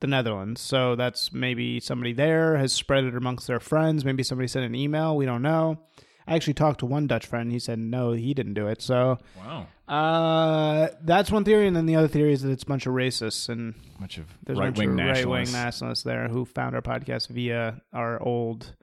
the 0.00 0.06
Netherlands, 0.06 0.60
so 0.60 0.94
that's 0.94 1.32
maybe 1.32 1.80
somebody 1.80 2.12
there 2.12 2.56
has 2.56 2.72
spread 2.72 3.02
it 3.04 3.16
amongst 3.16 3.48
their 3.48 3.58
friends. 3.58 4.04
Maybe 4.04 4.22
somebody 4.22 4.46
sent 4.46 4.64
an 4.64 4.74
email. 4.76 5.16
We 5.16 5.26
don't 5.26 5.42
know. 5.42 5.80
I 6.28 6.36
actually 6.36 6.54
talked 6.54 6.80
to 6.80 6.86
one 6.86 7.06
Dutch 7.06 7.26
friend. 7.26 7.50
He 7.50 7.58
said 7.58 7.78
no, 7.78 8.12
he 8.12 8.34
didn't 8.34 8.54
do 8.54 8.66
it. 8.68 8.82
So 8.82 9.18
wow, 9.36 9.66
uh, 9.88 10.88
that's 11.02 11.30
one 11.30 11.44
theory, 11.44 11.66
and 11.66 11.74
then 11.74 11.86
the 11.86 11.96
other 11.96 12.08
theory 12.08 12.32
is 12.32 12.42
that 12.42 12.50
it's 12.50 12.62
a 12.64 12.66
bunch 12.66 12.86
of 12.86 12.92
racists 12.92 13.48
and 13.48 13.74
bunch 13.98 14.18
of 14.18 14.26
there's 14.44 14.58
a 14.58 14.62
right 14.62 14.76
wing 14.76 14.90
of 14.90 14.96
right 14.96 15.26
wing 15.26 15.44
nationalists. 15.44 15.52
nationalists 15.52 16.02
there 16.04 16.28
who 16.28 16.44
found 16.44 16.74
our 16.74 16.82
podcast 16.82 17.28
via 17.28 17.80
our 17.92 18.22
old 18.22 18.74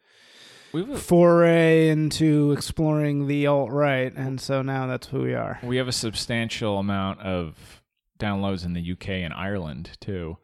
We've 0.74 1.00
foray 1.00 1.90
into 1.90 2.52
exploring 2.52 3.28
the 3.28 3.48
alt 3.48 3.72
right, 3.72 4.12
and 4.14 4.42
so 4.42 4.62
now 4.62 4.88
that's 4.88 5.08
who 5.08 5.22
we 5.22 5.34
are. 5.34 5.60
we 5.64 5.78
have 5.78 5.88
a 5.88 5.94
substantial 5.94 6.80
amount 6.80 7.22
of 7.22 7.82
downloads 8.20 8.66
in 8.66 8.74
the 8.74 8.92
UK 8.92 9.10
and 9.10 9.34
Ireland 9.34 9.98
too, 10.02 10.38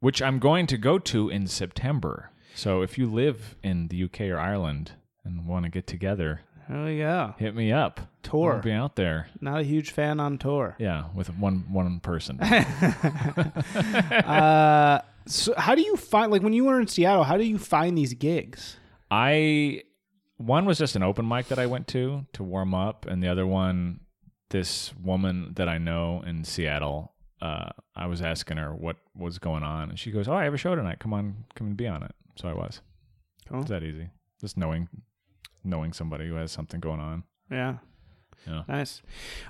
which 0.00 0.22
I'm 0.22 0.38
going 0.38 0.66
to 0.68 0.78
go 0.78 0.98
to 1.00 1.28
in 1.28 1.46
September. 1.46 2.30
So 2.54 2.82
if 2.82 2.96
you 2.98 3.06
live 3.06 3.56
in 3.62 3.88
the 3.88 4.04
UK 4.04 4.22
or 4.22 4.38
Ireland 4.38 4.92
and 5.24 5.46
want 5.46 5.64
to 5.64 5.70
get 5.70 5.86
together, 5.86 6.40
we 6.68 6.98
go. 6.98 7.34
hit 7.38 7.54
me 7.54 7.72
up. 7.72 8.00
Tour. 8.22 8.56
I'll 8.56 8.62
be 8.62 8.72
out 8.72 8.96
there. 8.96 9.28
Not 9.40 9.60
a 9.60 9.62
huge 9.62 9.90
fan 9.90 10.20
on 10.20 10.36
tour. 10.38 10.76
Yeah, 10.78 11.04
with 11.14 11.28
one 11.38 11.64
one 11.70 12.00
person. 12.00 12.38
uh, 14.24 15.00
so 15.26 15.54
how 15.56 15.74
do 15.74 15.80
you 15.82 15.96
find 15.96 16.30
like 16.30 16.42
when 16.42 16.52
you 16.52 16.66
were 16.66 16.78
in 16.80 16.86
Seattle? 16.86 17.24
How 17.24 17.38
do 17.38 17.44
you 17.44 17.58
find 17.58 17.96
these 17.96 18.12
gigs? 18.14 18.76
I 19.10 19.84
one 20.36 20.66
was 20.66 20.78
just 20.78 20.94
an 20.94 21.02
open 21.02 21.26
mic 21.26 21.48
that 21.48 21.58
I 21.58 21.66
went 21.66 21.88
to 21.88 22.26
to 22.34 22.42
warm 22.42 22.74
up, 22.74 23.06
and 23.06 23.22
the 23.22 23.28
other 23.28 23.46
one, 23.46 24.00
this 24.50 24.92
woman 25.02 25.54
that 25.56 25.68
I 25.68 25.78
know 25.78 26.22
in 26.26 26.44
Seattle. 26.44 27.12
Uh, 27.40 27.70
I 27.94 28.06
was 28.06 28.20
asking 28.20 28.56
her 28.56 28.74
what 28.74 28.96
was 29.14 29.38
going 29.38 29.62
on, 29.62 29.90
and 29.90 29.98
she 29.98 30.10
goes, 30.10 30.26
"Oh, 30.28 30.34
I 30.34 30.44
have 30.44 30.54
a 30.54 30.58
show 30.58 30.74
tonight. 30.74 30.98
Come 30.98 31.14
on, 31.14 31.44
come 31.54 31.68
and 31.68 31.76
be 31.76 31.86
on 31.86 32.02
it." 32.02 32.12
So 32.34 32.48
I 32.48 32.52
was. 32.52 32.80
Cool. 33.48 33.60
It's 33.60 33.70
that 33.70 33.84
easy. 33.84 34.10
Just 34.40 34.56
knowing, 34.56 34.88
knowing 35.64 35.92
somebody 35.92 36.28
who 36.28 36.34
has 36.34 36.50
something 36.52 36.80
going 36.80 37.00
on. 37.00 37.24
Yeah. 37.50 37.78
Yeah. 38.46 38.62
Nice. 38.68 39.02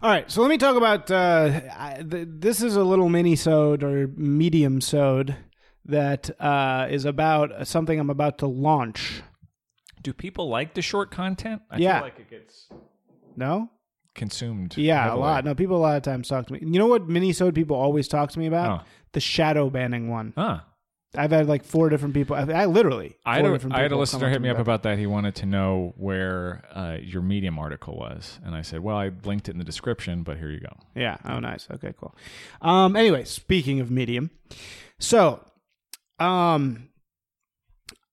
All 0.02 0.10
right, 0.10 0.30
so 0.30 0.40
let 0.42 0.48
me 0.48 0.56
talk 0.58 0.76
about. 0.76 1.10
Uh, 1.10 1.60
I, 1.76 2.02
th- 2.08 2.28
this 2.30 2.62
is 2.62 2.74
a 2.74 2.82
little 2.82 3.08
mini 3.08 3.36
sode 3.36 3.82
or 3.84 4.08
medium 4.16 4.80
sode 4.80 5.36
that 5.84 6.30
uh, 6.40 6.86
is 6.90 7.04
about 7.04 7.66
something 7.68 7.98
I'm 8.00 8.10
about 8.10 8.38
to 8.38 8.46
launch. 8.46 9.22
Do 10.02 10.12
people 10.12 10.48
like 10.48 10.74
the 10.74 10.82
short 10.82 11.10
content? 11.10 11.62
I 11.70 11.78
Yeah. 11.78 11.94
feel 11.98 12.02
like 12.04 12.18
it 12.20 12.30
gets 12.30 12.68
No. 13.36 13.70
consumed. 14.14 14.76
Yeah, 14.76 15.02
heavily. 15.04 15.18
a 15.20 15.24
lot. 15.24 15.44
No, 15.44 15.54
people 15.54 15.76
a 15.76 15.78
lot 15.78 15.96
of 15.96 16.02
times 16.02 16.28
talk 16.28 16.46
to 16.46 16.52
me. 16.54 16.60
You 16.62 16.78
know 16.78 16.86
what 16.86 17.08
mini 17.08 17.32
sode 17.32 17.54
people 17.54 17.76
always 17.76 18.08
talk 18.08 18.30
to 18.32 18.38
me 18.38 18.46
about? 18.46 18.80
Oh. 18.80 18.84
The 19.12 19.20
shadow 19.20 19.70
banning 19.70 20.08
one. 20.08 20.32
Huh. 20.36 20.60
I've 21.16 21.30
had 21.30 21.48
like 21.48 21.64
four 21.64 21.88
different 21.88 22.14
people. 22.14 22.36
I, 22.36 22.42
I 22.42 22.66
literally, 22.66 23.16
I 23.24 23.36
had, 23.36 23.46
a, 23.46 23.80
had 23.80 23.92
a 23.92 23.96
listener 23.96 24.28
hit 24.28 24.42
me 24.42 24.50
up 24.50 24.56
about 24.56 24.62
about 24.68 24.82
that. 24.82 24.98
He 24.98 25.06
wanted 25.06 25.34
to 25.36 25.46
know 25.46 25.94
where 25.96 26.62
uh, 26.72 26.98
your 27.00 27.22
Medium 27.22 27.58
article 27.58 27.96
was, 27.96 28.38
and 28.44 28.54
I 28.54 28.62
said, 28.62 28.80
"Well, 28.80 28.96
I 28.96 29.10
linked 29.24 29.48
it 29.48 29.52
in 29.52 29.58
the 29.58 29.64
description, 29.64 30.22
but 30.22 30.36
here 30.36 30.50
you 30.50 30.60
go." 30.60 30.76
Yeah. 30.94 31.16
Oh, 31.24 31.38
nice. 31.38 31.66
Okay, 31.70 31.94
cool. 31.98 32.14
Um. 32.60 32.94
Anyway, 32.94 33.24
speaking 33.24 33.80
of 33.80 33.90
Medium, 33.90 34.30
so, 34.98 35.42
um, 36.18 36.90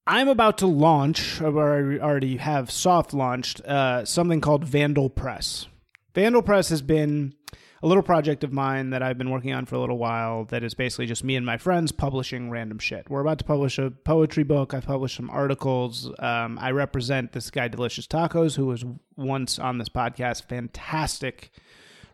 I'm 0.08 0.30
about 0.30 0.60
to 0.60 0.68
launch, 0.68 1.42
or 1.42 1.94
I 1.94 2.00
already 2.00 2.38
have 2.38 2.72
soft 2.72 3.14
launched, 3.14 3.60
uh, 3.62 4.06
something 4.06 4.40
called 4.40 4.64
Vandal 4.64 5.10
Press. 5.10 5.68
Vandal 6.14 6.42
Press 6.42 6.70
has 6.70 6.82
been 6.82 7.35
a 7.84 7.88
little 7.88 8.04
project 8.04 8.44
of 8.44 8.52
mine 8.52 8.90
that 8.90 9.04
I've 9.04 9.18
been 9.18 9.30
working 9.30 9.54
on 9.54 9.66
for 9.66 9.76
a 9.76 9.80
little 9.80 9.98
while 9.98 10.46
that 10.46 10.64
is 10.64 10.74
basically 10.74 11.06
just 11.06 11.24
me 11.24 11.36
and 11.36 11.46
my 11.46 11.58
friends 11.58 11.92
publishing 11.92 12.50
random 12.50 12.80
shit. 12.80 13.10
We're 13.10 13.22
about 13.22 13.38
to 13.40 13.46
publish 13.46 13.78
a 13.78 13.92
poetry 13.92 14.44
book. 14.44 14.74
I've 14.74 14.86
published 14.86 15.16
some 15.16 15.30
articles. 15.30 16.12
Um, 16.20 16.58
I 16.60 16.72
represent 16.72 17.34
this 17.34 17.52
guy, 17.52 17.68
Delicious 17.68 18.08
Tacos, 18.08 18.56
who 18.56 18.66
was 18.66 18.86
once 19.16 19.60
on 19.60 19.78
this 19.78 19.90
podcast. 19.90 20.44
Fantastic 20.44 21.52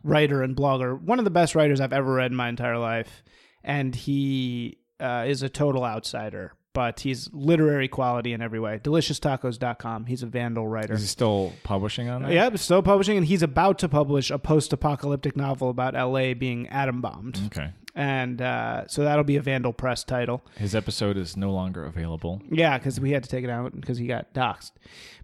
writer 0.04 0.44
and 0.44 0.56
blogger. 0.56 1.00
One 1.00 1.20
of 1.20 1.26
the 1.26 1.32
best 1.32 1.56
writers 1.56 1.80
I've 1.80 1.94
ever 1.94 2.14
read 2.14 2.32
in 2.32 2.38
my 2.38 2.50
entire 2.50 2.78
life. 2.78 3.24
And 3.64 3.94
he 3.96 4.80
uh, 5.00 5.26
is 5.28 5.44
a 5.44 5.50
total 5.50 5.86
outsider, 5.86 6.54
but 6.74 7.01
he's 7.01 7.30
literary 7.34 7.88
quality 7.88 8.34
in 8.34 8.42
every 8.42 8.60
way. 8.60 8.80
DeliciousTacos.com. 8.84 10.06
He's 10.06 10.24
a 10.24 10.25
Vandal 10.25 10.68
writer. 10.68 10.94
Is 10.94 11.01
he 11.01 11.08
still 11.08 11.54
publishing 11.63 12.10
on 12.10 12.24
that? 12.24 12.32
Yeah, 12.32 12.54
still 12.56 12.82
publishing, 12.82 13.18
and 13.18 13.25
he's 13.25 13.44
about 13.44 13.78
to 13.80 13.90
publish 13.90 14.32
a 14.32 14.40
post-apocalyptic 14.40 15.36
novel 15.36 15.70
about 15.70 15.96
L.A. 15.96 16.34
being 16.34 16.68
atom 16.70 17.01
bombed, 17.01 17.40
Okay. 17.48 17.72
and 17.96 18.42
uh, 18.42 18.88
so 18.88 19.04
that'll 19.04 19.24
be 19.24 19.36
a 19.38 19.42
Vandal 19.42 19.74
Press 19.74 20.04
title. 20.04 20.42
His 20.58 20.74
episode 20.75 21.18
is 21.18 21.36
no 21.36 21.51
longer 21.51 21.86
available. 21.86 22.42
Yeah, 22.50 22.78
because 22.78 23.00
we 23.00 23.12
had 23.12 23.24
to 23.24 23.30
take 23.30 23.44
it 23.44 23.50
out 23.50 23.80
because 23.80 23.98
he 23.98 24.08
got 24.08 24.34
doxxed. 24.34 24.72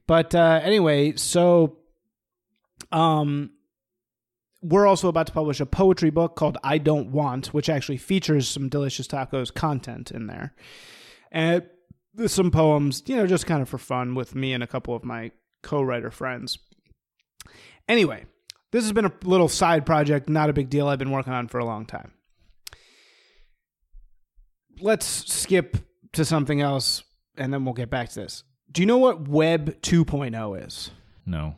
But 0.06 0.34
uh, 0.36 0.60
anyway, 0.64 1.14
so 1.16 1.78
um, 2.92 3.52
we're 4.62 4.88
also 4.88 5.08
about 5.08 5.28
to 5.28 5.34
publish 5.34 5.60
a 5.60 5.66
poetry 5.66 6.10
book 6.10 6.36
called 6.36 6.58
"I 6.64 6.78
Don't 6.78 7.12
Want," 7.12 7.48
which 7.48 7.70
actually 7.70 7.98
features 7.98 8.48
some 8.48 8.70
delicious 8.70 9.08
tacos 9.08 9.54
content 9.54 10.12
in 10.12 10.28
there, 10.28 10.54
and 11.38 11.64
some 12.26 12.50
poems, 12.50 13.04
you 13.06 13.16
know, 13.16 13.28
just 13.28 13.46
kind 13.46 13.62
of 13.62 13.70
for 13.70 13.78
fun 13.78 14.16
with 14.16 14.34
me 14.34 14.54
and 14.54 14.64
a 14.64 14.68
couple 14.68 14.96
of 14.96 15.04
my 15.04 15.30
co-writer 15.62 16.10
friends. 16.10 16.58
Anyway, 17.88 18.26
this 18.72 18.84
has 18.84 18.92
been 18.92 19.06
a 19.06 19.14
little 19.24 19.48
side 19.48 19.86
project, 19.86 20.30
not 20.30 20.50
a 20.50 20.54
big 20.54 20.68
deal. 20.68 20.88
I've 20.88 20.98
been 20.98 21.12
working 21.12 21.34
on 21.34 21.48
for 21.48 21.60
a 21.60 21.66
long 21.66 21.86
time. 21.86 22.14
Let's 24.82 25.06
skip 25.32 25.78
to 26.14 26.26
something 26.26 26.60
else 26.60 27.04
and 27.38 27.54
then 27.54 27.66
we'll 27.66 27.76
get 27.76 27.92
back 27.92 28.10
to 28.10 28.22
this. 28.22 28.44
Do 28.72 28.82
you 28.82 28.88
know 28.88 28.98
what 28.98 29.28
Web 29.28 29.80
2.0 29.82 30.66
is? 30.66 30.90
No. 31.28 31.54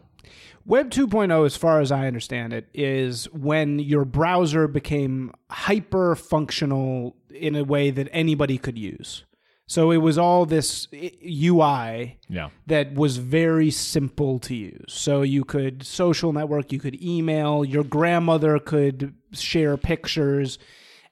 Web 0.65 0.89
2.0, 0.89 1.45
as 1.45 1.55
far 1.55 1.79
as 1.79 1.89
I 1.89 2.05
understand 2.05 2.51
it, 2.51 2.67
is 2.73 3.31
when 3.31 3.79
your 3.79 4.03
browser 4.03 4.67
became 4.67 5.31
hyper 5.49 6.17
functional 6.17 7.15
in 7.33 7.55
a 7.55 7.63
way 7.63 7.91
that 7.91 8.09
anybody 8.11 8.57
could 8.57 8.77
use. 8.77 9.23
So 9.69 9.91
it 9.91 9.97
was 9.97 10.17
all 10.17 10.47
this 10.47 10.87
UI 11.23 12.17
Yeah. 12.27 12.49
that 12.65 12.95
was 12.95 13.17
very 13.17 13.69
simple 13.69 14.39
to 14.39 14.55
use. 14.55 14.91
So 14.91 15.21
you 15.21 15.43
could 15.45 15.83
social 15.85 16.33
network, 16.33 16.71
you 16.71 16.79
could 16.79 16.99
email, 17.03 17.63
your 17.63 17.83
grandmother 17.83 18.57
could 18.57 19.13
share 19.31 19.77
pictures. 19.77 20.57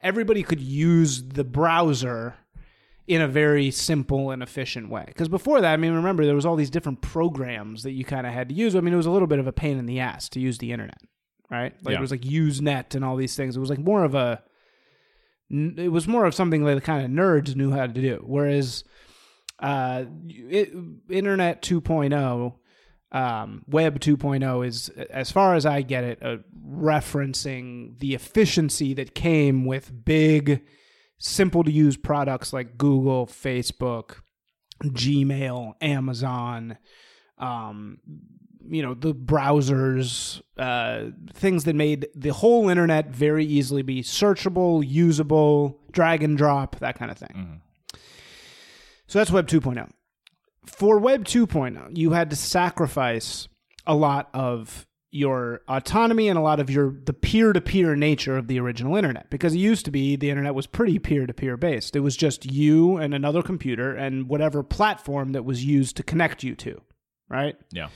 Everybody 0.01 0.41
could 0.41 0.59
use 0.59 1.21
the 1.21 1.43
browser 1.43 2.33
in 3.05 3.21
a 3.21 3.27
very 3.27 3.69
simple 3.69 4.31
and 4.31 4.41
efficient 4.41 4.89
way. 4.89 5.03
Because 5.05 5.29
before 5.29 5.61
that, 5.61 5.73
I 5.73 5.77
mean, 5.77 5.93
remember 5.93 6.25
there 6.25 6.33
was 6.33 6.45
all 6.45 6.55
these 6.55 6.71
different 6.71 7.01
programs 7.01 7.83
that 7.83 7.91
you 7.91 8.03
kind 8.03 8.25
of 8.25 8.33
had 8.33 8.49
to 8.49 8.55
use. 8.55 8.75
I 8.75 8.79
mean, 8.81 8.91
it 8.91 8.97
was 8.97 9.05
a 9.05 9.11
little 9.11 9.27
bit 9.27 9.37
of 9.37 9.45
a 9.45 9.53
pain 9.53 9.77
in 9.77 9.85
the 9.85 9.99
ass 9.99 10.29
to 10.29 10.39
use 10.39 10.57
the 10.57 10.71
internet, 10.71 10.99
right? 11.51 11.73
Like 11.83 11.91
Yeah. 11.93 11.99
it 11.99 12.01
was 12.01 12.09
like 12.11 12.21
Usenet 12.21 12.95
and 12.95 13.05
all 13.05 13.15
these 13.17 13.35
things. 13.35 13.55
It 13.55 13.59
was 13.59 13.69
like 13.69 13.77
more 13.79 14.03
of 14.03 14.15
a 14.15 14.41
it 15.49 15.91
was 15.91 16.07
more 16.07 16.25
of 16.25 16.35
something 16.35 16.63
that 16.65 16.75
the 16.75 16.81
kind 16.81 17.05
of 17.05 17.11
nerds 17.11 17.55
knew 17.55 17.71
how 17.71 17.87
to 17.87 17.93
do. 17.93 18.23
Whereas 18.25 18.83
uh, 19.59 20.05
it, 20.27 20.73
Internet 21.09 21.61
2.0, 21.61 22.53
um, 23.11 23.63
Web 23.67 23.99
2.0 23.99 24.67
is, 24.67 24.89
as 24.89 25.31
far 25.31 25.55
as 25.55 25.65
I 25.65 25.81
get 25.81 26.03
it, 26.03 26.19
uh, 26.21 26.37
referencing 26.69 27.97
the 27.99 28.13
efficiency 28.13 28.93
that 28.95 29.15
came 29.15 29.65
with 29.65 30.05
big, 30.05 30.63
simple 31.17 31.63
to 31.63 31.71
use 31.71 31.97
products 31.97 32.51
like 32.51 32.77
Google, 32.77 33.25
Facebook, 33.25 34.17
Gmail, 34.83 35.73
Amazon, 35.81 36.77
um, 37.37 37.99
you 38.69 38.81
know, 38.81 38.93
the 38.93 39.13
browsers, 39.13 40.41
uh, 40.57 41.11
things 41.33 41.63
that 41.65 41.75
made 41.75 42.07
the 42.15 42.29
whole 42.33 42.69
internet 42.69 43.09
very 43.09 43.45
easily 43.45 43.81
be 43.81 44.01
searchable, 44.01 44.83
usable, 44.85 45.79
drag 45.91 46.23
and 46.23 46.37
drop, 46.37 46.77
that 46.79 46.97
kind 46.97 47.11
of 47.11 47.17
thing. 47.17 47.61
Mhm. 47.93 47.99
So 49.07 49.19
that's 49.19 49.31
Web 49.31 49.47
2.0. 49.47 49.89
For 50.65 50.99
Web 50.99 51.23
2.0, 51.23 51.97
you 51.97 52.11
had 52.11 52.29
to 52.29 52.35
sacrifice 52.35 53.47
a 53.85 53.95
lot 53.95 54.29
of 54.33 54.85
your 55.09 55.61
autonomy 55.69 56.27
and 56.27 56.37
a 56.37 56.41
lot 56.41 56.59
of 56.59 56.69
your 56.69 56.93
the 57.05 57.13
peer-to-peer 57.13 57.95
nature 57.95 58.37
of 58.37 58.47
the 58.47 58.59
original 58.59 58.97
internet 58.97 59.29
because 59.29 59.53
it 59.53 59.59
used 59.59 59.85
to 59.85 59.91
be 59.91 60.17
the 60.17 60.29
internet 60.29 60.53
was 60.53 60.67
pretty 60.67 60.99
peer-to-peer 60.99 61.55
based. 61.55 61.95
It 61.95 62.01
was 62.01 62.17
just 62.17 62.45
you 62.51 62.97
and 62.97 63.13
another 63.13 63.41
computer 63.41 63.95
and 63.95 64.27
whatever 64.27 64.61
platform 64.63 65.31
that 65.31 65.45
was 65.45 65.63
used 65.63 65.95
to 65.97 66.03
connect 66.03 66.43
you 66.43 66.55
to, 66.55 66.81
right? 67.29 67.55
Yeah. 67.71 67.87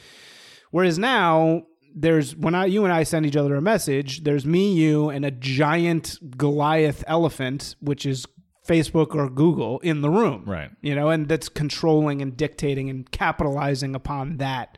Whereas 0.71 0.97
now 0.97 1.63
there's 1.93 2.35
when 2.35 2.55
I 2.55 2.65
you 2.65 2.83
and 2.83 2.93
I 2.93 3.03
send 3.03 3.25
each 3.25 3.35
other 3.35 3.55
a 3.55 3.61
message, 3.61 4.23
there's 4.23 4.45
me, 4.45 4.73
you, 4.73 5.09
and 5.09 5.25
a 5.25 5.31
giant 5.31 6.17
Goliath 6.37 7.03
elephant, 7.07 7.75
which 7.79 8.05
is 8.05 8.25
Facebook 8.67 9.15
or 9.15 9.29
Google, 9.29 9.79
in 9.79 10.01
the 10.01 10.09
room. 10.09 10.43
Right. 10.45 10.71
You 10.81 10.95
know, 10.95 11.09
and 11.09 11.27
that's 11.27 11.49
controlling 11.49 12.21
and 12.21 12.37
dictating 12.37 12.89
and 12.89 13.09
capitalizing 13.09 13.95
upon 13.95 14.37
that 14.37 14.77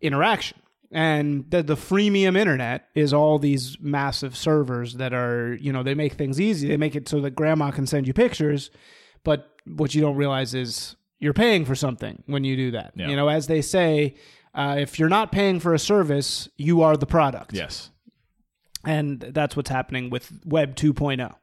interaction. 0.00 0.58
And 0.90 1.50
the, 1.50 1.62
the 1.62 1.74
freemium 1.74 2.36
internet 2.36 2.86
is 2.94 3.12
all 3.12 3.40
these 3.40 3.76
massive 3.80 4.36
servers 4.36 4.94
that 4.94 5.12
are, 5.12 5.54
you 5.54 5.72
know, 5.72 5.82
they 5.82 5.94
make 5.94 6.12
things 6.12 6.40
easy. 6.40 6.68
They 6.68 6.76
make 6.76 6.94
it 6.94 7.08
so 7.08 7.20
that 7.22 7.32
grandma 7.32 7.72
can 7.72 7.86
send 7.86 8.06
you 8.06 8.12
pictures, 8.12 8.70
but 9.24 9.50
what 9.66 9.94
you 9.94 10.00
don't 10.00 10.16
realize 10.16 10.54
is 10.54 10.94
you're 11.18 11.32
paying 11.32 11.64
for 11.64 11.74
something 11.74 12.22
when 12.26 12.44
you 12.44 12.54
do 12.54 12.70
that. 12.72 12.92
Yeah. 12.94 13.08
You 13.08 13.16
know, 13.16 13.28
as 13.28 13.48
they 13.48 13.60
say, 13.60 14.14
uh, 14.54 14.76
if 14.78 14.98
you're 14.98 15.08
not 15.08 15.32
paying 15.32 15.60
for 15.60 15.74
a 15.74 15.78
service, 15.78 16.48
you 16.56 16.82
are 16.82 16.96
the 16.96 17.06
product. 17.06 17.52
Yes. 17.52 17.90
And 18.84 19.20
that's 19.20 19.56
what's 19.56 19.70
happening 19.70 20.10
with 20.10 20.32
Web 20.44 20.76
2.0. 20.76 21.34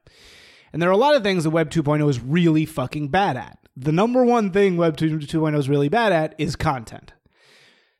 And 0.72 0.82
there 0.82 0.90
are 0.90 0.94
a 0.94 0.98
lot 0.98 1.16
of 1.16 1.24
things 1.24 1.44
that 1.44 1.50
Web 1.50 1.70
2.0 1.70 2.08
is 2.10 2.20
really 2.20 2.66
fucking 2.66 3.10
bad 3.10 3.36
at. 3.36 3.58
The 3.76 3.92
number 3.92 4.24
one 4.24 4.52
thing 4.52 4.78
Web 4.78 4.96
2.0 4.96 5.58
is 5.58 5.68
really 5.68 5.90
bad 5.90 6.14
at 6.14 6.36
is 6.38 6.56
content. 6.56 7.14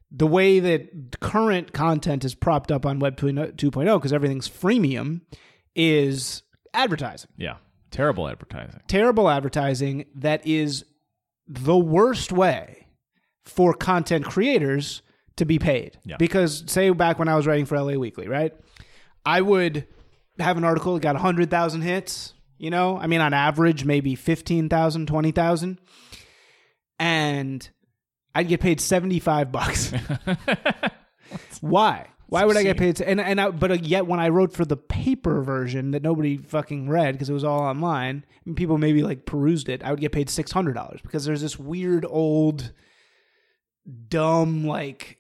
The 0.10 0.28
way 0.28 0.60
that 0.60 1.20
current 1.20 1.74
content 1.74 2.24
is 2.24 2.36
propped 2.36 2.72
up 2.72 2.86
on 2.86 3.00
Web 3.00 3.18
2.0, 3.18 3.98
because 3.98 4.14
everything's 4.14 4.50
freemium, 4.50 5.22
is 5.76 6.44
advertising. 6.74 7.32
Yeah. 7.38 7.58
Terrible 7.92 8.28
advertising. 8.28 8.82
Terrible 8.88 9.30
advertising 9.30 10.06
that 10.16 10.46
is 10.46 10.86
the 11.48 11.78
worst 11.78 12.32
way 12.32 12.88
for 13.46 13.74
content 13.74 14.26
creators 14.26 15.02
to 15.38 15.46
be 15.46 15.60
paid. 15.60 15.98
Yeah. 16.06 16.18
Because, 16.18 16.64
say, 16.68 16.90
back 16.92 17.20
when 17.20 17.28
I 17.28 17.36
was 17.36 17.48
writing 17.48 17.66
for 17.66 17.80
LA 17.80 17.94
Weekly, 17.94 18.28
right? 18.28 18.54
I 19.26 19.42
would 19.42 19.88
have 20.40 20.58
an 20.58 20.64
article 20.64 20.94
that 20.94 21.02
got 21.02 21.16
100,000 21.16 21.82
hits, 21.82 22.34
you 22.58 22.70
know? 22.70 22.98
I 22.98 23.08
mean, 23.08 23.22
on 23.22 23.34
average, 23.34 23.86
maybe 23.86 24.16
15,000, 24.16 25.08
20,000. 25.08 25.80
And 27.00 27.70
I'd 28.36 28.48
get 28.48 28.62
paid 28.62 28.80
75 28.80 29.52
bucks. 29.52 29.94
Why? 31.62 32.08
Why 32.32 32.46
would 32.46 32.56
I 32.56 32.64
get 32.64 32.78
paid? 32.78 33.02
And 33.02 33.20
and 33.20 33.42
I, 33.42 33.50
but 33.50 33.72
uh, 33.72 33.74
yet 33.74 34.08
when 34.08 34.22
I 34.22 34.30
wrote 34.30 34.54
for 34.54 34.64
the 34.64 34.78
paper 34.78 35.42
version 35.42 35.92
that 35.92 36.02
nobody 36.02 36.38
fucking 36.38 36.88
read 36.88 37.12
because 37.12 37.30
it 37.30 37.34
was 37.34 37.44
all 37.44 37.60
online, 37.60 38.26
and 38.46 38.56
people 38.56 38.78
maybe 38.78 39.04
like 39.04 39.26
perused 39.26 39.68
it, 39.68 39.84
I 39.84 39.92
would 39.92 40.00
get 40.00 40.14
paid 40.14 40.30
six 40.30 40.50
hundred 40.50 40.76
dollars 40.76 41.02
because 41.02 41.26
there's 41.26 41.42
this 41.42 41.60
weird 41.60 42.06
old, 42.08 42.72
dumb 44.10 44.66
like 44.66 45.18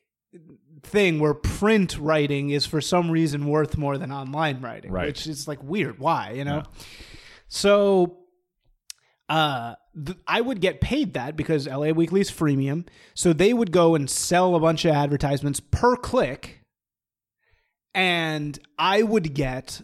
thing 0.84 1.20
where 1.20 1.34
print 1.34 1.98
writing 2.00 2.50
is 2.50 2.66
for 2.66 2.82
some 2.82 3.12
reason 3.12 3.46
worth 3.48 3.78
more 3.78 3.98
than 3.98 4.12
online 4.12 4.62
writing, 4.62 4.92
Right. 4.92 5.08
which 5.08 5.28
is 5.28 5.48
like 5.48 5.62
weird. 5.64 6.00
Why? 6.00 6.32
You 6.32 6.44
know. 6.46 6.56
Yeah. 6.58 6.84
So 7.48 8.18
uh, 9.30 9.76
th- 10.06 10.18
I 10.28 10.42
would 10.42 10.60
get 10.62 10.82
paid 10.82 11.14
that 11.14 11.36
because 11.38 11.68
LA 11.68 11.90
Weekly 11.92 12.22
is 12.22 12.32
freemium. 12.32 12.88
So 13.14 13.32
they 13.34 13.54
would 13.54 13.72
go 13.72 13.94
and 13.96 14.10
sell 14.10 14.56
a 14.56 14.60
bunch 14.60 14.84
of 14.86 14.94
advertisements 14.94 15.60
per 15.60 15.96
click, 15.96 16.64
and 17.94 18.58
I 18.78 19.04
would 19.04 19.34
get 19.34 19.82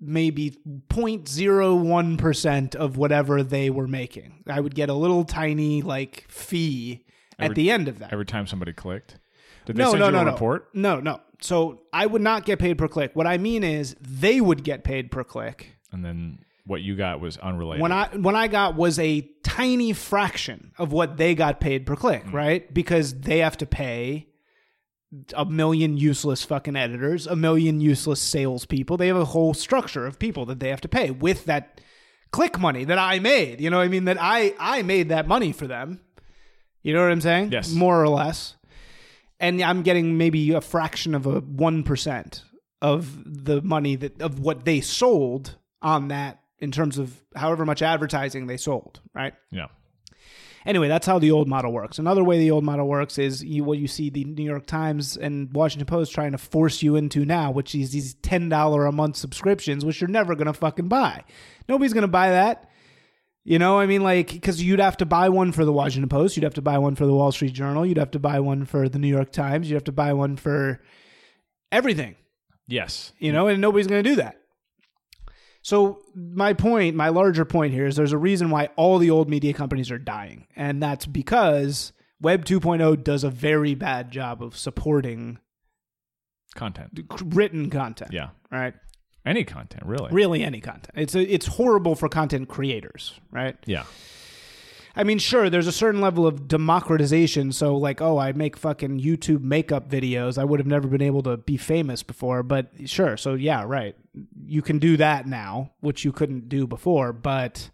maybe 0.00 0.56
0.01% 0.88 2.74
of 2.76 2.96
whatever 2.96 3.42
they 3.42 3.70
were 3.70 3.88
making. 3.88 4.44
I 4.48 4.60
would 4.60 4.74
get 4.74 4.88
a 4.88 4.94
little 4.94 5.24
tiny 5.24 5.82
like 5.82 6.24
fee 6.28 7.04
at 7.38 7.54
the 7.54 7.70
end 7.70 7.88
of 7.88 7.98
that. 8.00 8.12
Every 8.12 8.26
time 8.26 8.46
somebody 8.46 8.72
clicked, 8.72 9.18
did 9.66 9.76
they 9.76 9.82
no, 9.82 9.90
send 9.90 10.00
no, 10.00 10.06
you 10.06 10.12
no, 10.12 10.20
a 10.20 10.24
no. 10.24 10.32
report? 10.32 10.68
No, 10.74 11.00
no. 11.00 11.20
So 11.40 11.82
I 11.92 12.06
would 12.06 12.22
not 12.22 12.44
get 12.44 12.58
paid 12.58 12.78
per 12.78 12.88
click. 12.88 13.12
What 13.14 13.26
I 13.26 13.38
mean 13.38 13.62
is 13.62 13.94
they 14.00 14.40
would 14.40 14.64
get 14.64 14.82
paid 14.84 15.10
per 15.10 15.22
click. 15.24 15.76
And 15.92 16.04
then 16.04 16.40
what 16.64 16.82
you 16.82 16.96
got 16.96 17.20
was 17.20 17.36
unrelated. 17.38 17.80
When 17.82 17.92
I 17.92 18.08
when 18.08 18.34
I 18.36 18.48
got 18.48 18.74
was 18.76 18.98
a 18.98 19.22
tiny 19.42 19.92
fraction 19.92 20.72
of 20.78 20.92
what 20.92 21.16
they 21.16 21.34
got 21.34 21.60
paid 21.60 21.86
per 21.86 21.96
click, 21.96 22.24
Mm. 22.24 22.32
right? 22.32 22.74
Because 22.74 23.14
they 23.20 23.38
have 23.38 23.56
to 23.58 23.66
pay 23.66 24.26
a 25.34 25.46
million 25.46 25.96
useless 25.96 26.44
fucking 26.44 26.76
editors, 26.76 27.26
a 27.26 27.34
million 27.36 27.80
useless 27.80 28.20
salespeople. 28.20 28.98
They 28.98 29.06
have 29.06 29.16
a 29.16 29.24
whole 29.24 29.54
structure 29.54 30.06
of 30.06 30.18
people 30.18 30.44
that 30.46 30.60
they 30.60 30.68
have 30.68 30.82
to 30.82 30.88
pay 30.88 31.10
with 31.10 31.46
that 31.46 31.80
click 32.30 32.58
money 32.58 32.84
that 32.84 32.98
I 32.98 33.18
made. 33.18 33.60
You 33.60 33.70
know 33.70 33.78
what 33.78 33.84
I 33.84 33.88
mean? 33.88 34.04
That 34.04 34.18
I 34.20 34.54
I 34.58 34.82
made 34.82 35.08
that 35.08 35.26
money 35.26 35.52
for 35.52 35.66
them. 35.66 36.00
You 36.82 36.94
know 36.94 37.02
what 37.02 37.10
I'm 37.12 37.20
saying? 37.20 37.52
Yes. 37.52 37.72
More 37.72 38.02
or 38.02 38.08
less. 38.08 38.54
And 39.40 39.60
I'm 39.62 39.82
getting 39.82 40.18
maybe 40.18 40.52
a 40.52 40.60
fraction 40.60 41.14
of 41.14 41.26
a 41.26 41.40
one 41.40 41.82
percent 41.82 42.42
of 42.80 43.22
the 43.24 43.60
money 43.62 43.96
that 43.96 44.20
of 44.20 44.40
what 44.40 44.64
they 44.64 44.80
sold 44.80 45.56
on 45.82 46.08
that 46.08 46.40
in 46.58 46.72
terms 46.72 46.98
of 46.98 47.22
however 47.36 47.64
much 47.64 47.82
advertising 47.82 48.46
they 48.46 48.56
sold, 48.56 49.00
right? 49.14 49.34
yeah. 49.50 49.66
Anyway, 50.66 50.88
that's 50.88 51.06
how 51.06 51.18
the 51.18 51.30
old 51.30 51.48
model 51.48 51.72
works. 51.72 51.98
Another 51.98 52.22
way 52.22 52.38
the 52.38 52.50
old 52.50 52.64
model 52.64 52.86
works 52.86 53.16
is 53.16 53.42
you, 53.42 53.64
what 53.64 53.78
you 53.78 53.88
see 53.88 54.10
the 54.10 54.24
New 54.24 54.42
York 54.44 54.66
Times 54.66 55.16
and 55.16 55.50
Washington 55.54 55.86
Post 55.86 56.12
trying 56.12 56.32
to 56.32 56.38
force 56.38 56.82
you 56.82 56.96
into 56.96 57.24
now, 57.24 57.50
which 57.50 57.74
is 57.74 57.92
these 57.92 58.14
ten 58.14 58.50
dollar 58.50 58.84
a 58.84 58.92
month 58.92 59.16
subscriptions, 59.16 59.84
which 59.84 60.00
you're 60.00 60.08
never 60.08 60.34
gonna 60.34 60.52
fucking 60.52 60.88
buy. 60.88 61.24
Nobody's 61.68 61.94
gonna 61.94 62.08
buy 62.08 62.30
that. 62.30 62.67
You 63.48 63.58
know, 63.58 63.78
I 63.80 63.86
mean, 63.86 64.02
like, 64.02 64.30
because 64.30 64.62
you'd 64.62 64.78
have 64.78 64.98
to 64.98 65.06
buy 65.06 65.30
one 65.30 65.52
for 65.52 65.64
the 65.64 65.72
Washington 65.72 66.10
Post, 66.10 66.36
you'd 66.36 66.44
have 66.44 66.52
to 66.52 66.60
buy 66.60 66.76
one 66.76 66.94
for 66.96 67.06
the 67.06 67.14
Wall 67.14 67.32
Street 67.32 67.54
Journal, 67.54 67.86
you'd 67.86 67.96
have 67.96 68.10
to 68.10 68.18
buy 68.18 68.40
one 68.40 68.66
for 68.66 68.90
the 68.90 68.98
New 68.98 69.08
York 69.08 69.32
Times, 69.32 69.70
you'd 69.70 69.76
have 69.76 69.84
to 69.84 69.92
buy 69.92 70.12
one 70.12 70.36
for 70.36 70.82
everything 71.72 72.16
Yes. 72.66 73.14
you 73.18 73.32
know, 73.32 73.48
and 73.48 73.58
nobody's 73.58 73.86
going 73.86 74.04
to 74.04 74.10
do 74.10 74.16
that. 74.16 74.36
So 75.62 76.02
my 76.14 76.52
point, 76.52 76.94
my 76.94 77.08
larger 77.08 77.46
point 77.46 77.72
here 77.72 77.86
is 77.86 77.96
there's 77.96 78.12
a 78.12 78.18
reason 78.18 78.50
why 78.50 78.68
all 78.76 78.98
the 78.98 79.10
old 79.10 79.30
media 79.30 79.54
companies 79.54 79.90
are 79.90 79.98
dying, 79.98 80.46
and 80.54 80.82
that's 80.82 81.06
because 81.06 81.94
Web 82.20 82.44
2.0 82.44 83.02
does 83.02 83.24
a 83.24 83.30
very 83.30 83.74
bad 83.74 84.10
job 84.10 84.42
of 84.42 84.58
supporting 84.58 85.38
Content. 86.54 87.00
written 87.24 87.70
content. 87.70 88.12
Yeah. 88.12 88.28
Right. 88.52 88.74
Any 89.28 89.44
content, 89.44 89.84
really. 89.84 90.10
Really, 90.10 90.42
any 90.42 90.60
content. 90.60 90.92
It's 90.94 91.14
a, 91.14 91.20
it's 91.20 91.46
horrible 91.46 91.94
for 91.94 92.08
content 92.08 92.48
creators. 92.48 93.20
Right. 93.30 93.56
Yeah. 93.66 93.84
I 94.96 95.04
mean, 95.04 95.18
sure, 95.18 95.48
there's 95.48 95.66
a 95.66 95.72
certain 95.72 96.00
level 96.00 96.26
of 96.26 96.48
democratization. 96.48 97.52
So, 97.52 97.76
like, 97.76 98.00
oh, 98.00 98.18
I 98.18 98.32
make 98.32 98.56
fucking 98.56 99.00
YouTube 99.00 99.42
makeup 99.42 99.88
videos. 99.88 100.38
I 100.38 100.44
would 100.44 100.58
have 100.58 100.66
never 100.66 100.88
been 100.88 101.02
able 101.02 101.22
to 101.22 101.36
be 101.36 101.56
famous 101.56 102.02
before, 102.02 102.42
but 102.42 102.70
sure. 102.86 103.16
So, 103.16 103.34
yeah, 103.34 103.64
right. 103.64 103.94
You 104.44 104.62
can 104.62 104.78
do 104.78 104.96
that 104.96 105.26
now, 105.26 105.72
which 105.80 106.04
you 106.04 106.10
couldn't 106.10 106.48
do 106.48 106.66
before. 106.66 107.12
But 107.12 107.70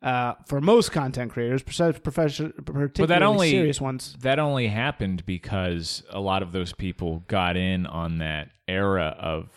uh, 0.00 0.34
for 0.46 0.60
most 0.60 0.92
content 0.92 1.32
creators, 1.32 1.62
particularly 1.62 3.24
only- 3.24 3.50
serious 3.50 3.80
ones, 3.80 4.16
That 4.20 4.38
only 4.38 4.68
happened 4.68 5.26
because 5.26 6.02
a 6.10 6.20
lot 6.20 6.42
of 6.42 6.52
those 6.52 6.72
people 6.72 7.24
got 7.26 7.56
in 7.56 7.84
on 7.84 8.18
that 8.18 8.50
era 8.68 9.16
of 9.18 9.50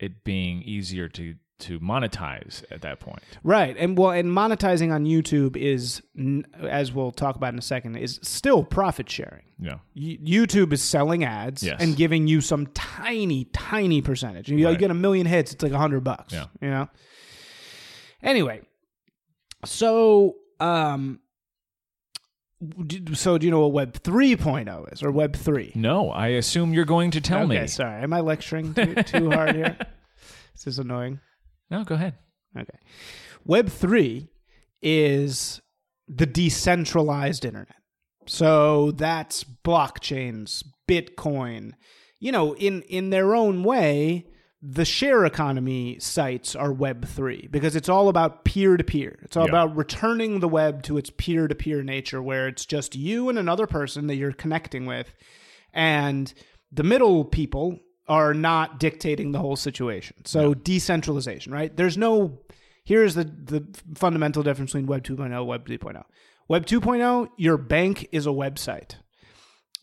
it 0.00 0.24
being 0.24 0.62
easier 0.62 1.08
to 1.10 1.34
to 1.60 1.80
monetize 1.80 2.62
at 2.70 2.82
that 2.82 3.00
point. 3.00 3.20
right? 3.42 3.74
And 3.76 3.98
well, 3.98 4.12
and 4.12 4.28
monetizing 4.30 4.92
on 4.94 5.04
YouTube 5.04 5.56
is, 5.56 6.00
as 6.62 6.92
we'll 6.92 7.10
talk 7.10 7.34
about 7.34 7.52
in 7.52 7.58
a 7.58 7.62
second, 7.62 7.96
is 7.96 8.20
still 8.22 8.62
profit 8.62 9.10
sharing. 9.10 9.42
Yeah. 9.58 9.78
Y- 9.96 10.18
YouTube 10.22 10.72
is 10.72 10.84
selling 10.84 11.24
ads 11.24 11.64
Yes. 11.64 11.80
and 11.82 11.96
giving 11.96 12.28
you 12.28 12.40
some 12.40 12.68
tiny, 12.74 13.46
tiny 13.46 14.00
percentage. 14.02 14.48
You, 14.48 14.56
you 14.56 14.76
get 14.76 14.92
a 14.92 14.94
million 14.94 15.26
hits, 15.26 15.52
it's 15.52 15.60
like 15.60 15.72
a 15.72 15.78
hundred 15.78 16.04
bucks. 16.04 16.32
Yeah. 16.32 16.44
You 16.62 16.70
know. 16.70 16.88
Anyway, 18.22 18.60
so 19.64 20.36
um, 20.60 21.18
so 23.14 23.38
do 23.38 23.46
you 23.46 23.50
know 23.50 23.60
what 23.60 23.72
Web 23.72 23.92
3.0 24.02 24.92
is 24.92 25.02
or 25.02 25.10
Web 25.10 25.36
three? 25.36 25.72
No, 25.74 26.10
I 26.10 26.28
assume 26.28 26.72
you're 26.74 26.84
going 26.84 27.12
to 27.12 27.20
tell 27.20 27.44
okay, 27.44 27.62
me. 27.62 27.66
sorry, 27.68 28.02
am 28.02 28.12
I 28.12 28.20
lecturing 28.20 28.74
too, 28.74 28.94
too 29.04 29.30
hard 29.30 29.54
here? 29.54 29.76
Is 30.56 30.64
this 30.64 30.74
is 30.74 30.78
annoying? 30.80 31.20
No, 31.70 31.84
go 31.84 31.94
ahead. 31.94 32.14
Okay. 32.56 32.78
Web 33.44 33.68
3 33.68 34.28
is 34.82 35.60
the 36.08 36.26
decentralized 36.26 37.44
internet. 37.44 37.76
So 38.26 38.90
that's 38.92 39.44
blockchains, 39.44 40.64
Bitcoin. 40.88 41.72
You 42.18 42.32
know, 42.32 42.54
in 42.56 42.82
in 42.82 43.10
their 43.10 43.34
own 43.34 43.62
way, 43.62 44.26
the 44.60 44.84
share 44.84 45.24
economy 45.24 45.98
sites 46.00 46.56
are 46.56 46.72
web 46.72 47.06
3 47.06 47.48
because 47.50 47.76
it's 47.76 47.88
all 47.88 48.08
about 48.08 48.44
peer 48.44 48.76
to 48.76 48.82
peer. 48.82 49.18
It's 49.22 49.36
all 49.36 49.44
Yeah. 49.44 49.50
about 49.50 49.76
returning 49.76 50.40
the 50.40 50.48
web 50.48 50.82
to 50.84 50.98
its 50.98 51.10
peer 51.10 51.46
to 51.46 51.54
peer 51.54 51.82
nature 51.84 52.20
where 52.20 52.48
it's 52.48 52.66
just 52.66 52.96
you 52.96 53.28
and 53.28 53.38
another 53.38 53.66
person 53.68 54.08
that 54.08 54.16
you're 54.16 54.32
connecting 54.32 54.84
with 54.84 55.14
and 55.72 56.32
the 56.72 56.82
middle 56.82 57.24
people 57.24 57.78
are 58.08 58.34
not 58.34 58.80
dictating 58.80 59.32
the 59.32 59.38
whole 59.38 59.54
situation. 59.56 60.16
So 60.24 60.54
decentralization, 60.54 61.52
right? 61.52 61.74
There's 61.76 61.96
no 61.96 62.40
here's 62.84 63.14
the 63.14 63.24
the 63.24 63.64
fundamental 63.94 64.42
difference 64.42 64.72
between 64.72 64.86
web 64.86 65.04
2.0 65.04 65.46
web 65.46 65.66
3.0. 65.68 66.04
Web 66.48 66.64
2.0, 66.66 67.28
your 67.36 67.58
bank 67.58 68.08
is 68.10 68.26
a 68.26 68.30
website. 68.30 68.94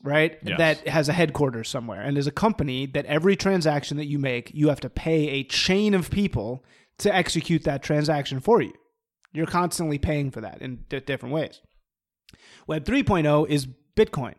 Right? 0.04 0.38
Yes. 0.44 0.58
That 0.58 0.88
has 0.88 1.10
a 1.10 1.14
headquarters 1.14 1.68
somewhere 1.70 2.02
and 2.02 2.18
is 2.18 2.28
a 2.28 2.32
company 2.32 2.86
that 2.88 3.06
every 3.06 3.36
transaction 3.36 3.98
that 3.98 4.06
you 4.06 4.20
make, 4.20 4.52
you 4.54 4.70
have 4.70 4.80
to 4.82 4.90
pay 4.90 5.30
a 5.30 5.44
chain 5.44 5.94
of 5.96 6.12
people 6.12 6.64
to 7.00 7.14
execute 7.14 7.64
that 7.64 7.82
transaction 7.82 8.40
for 8.40 8.62
you. 8.62 8.74
You're 9.34 9.48
constantly 9.48 9.98
paying 9.98 10.32
for 10.32 10.42
that 10.42 10.62
in 10.62 10.86
di- 10.90 11.00
different 11.00 11.34
ways. 11.34 11.62
Web 12.68 12.86
3.0 12.86 13.48
is 13.50 13.68
Bitcoin. 13.96 14.36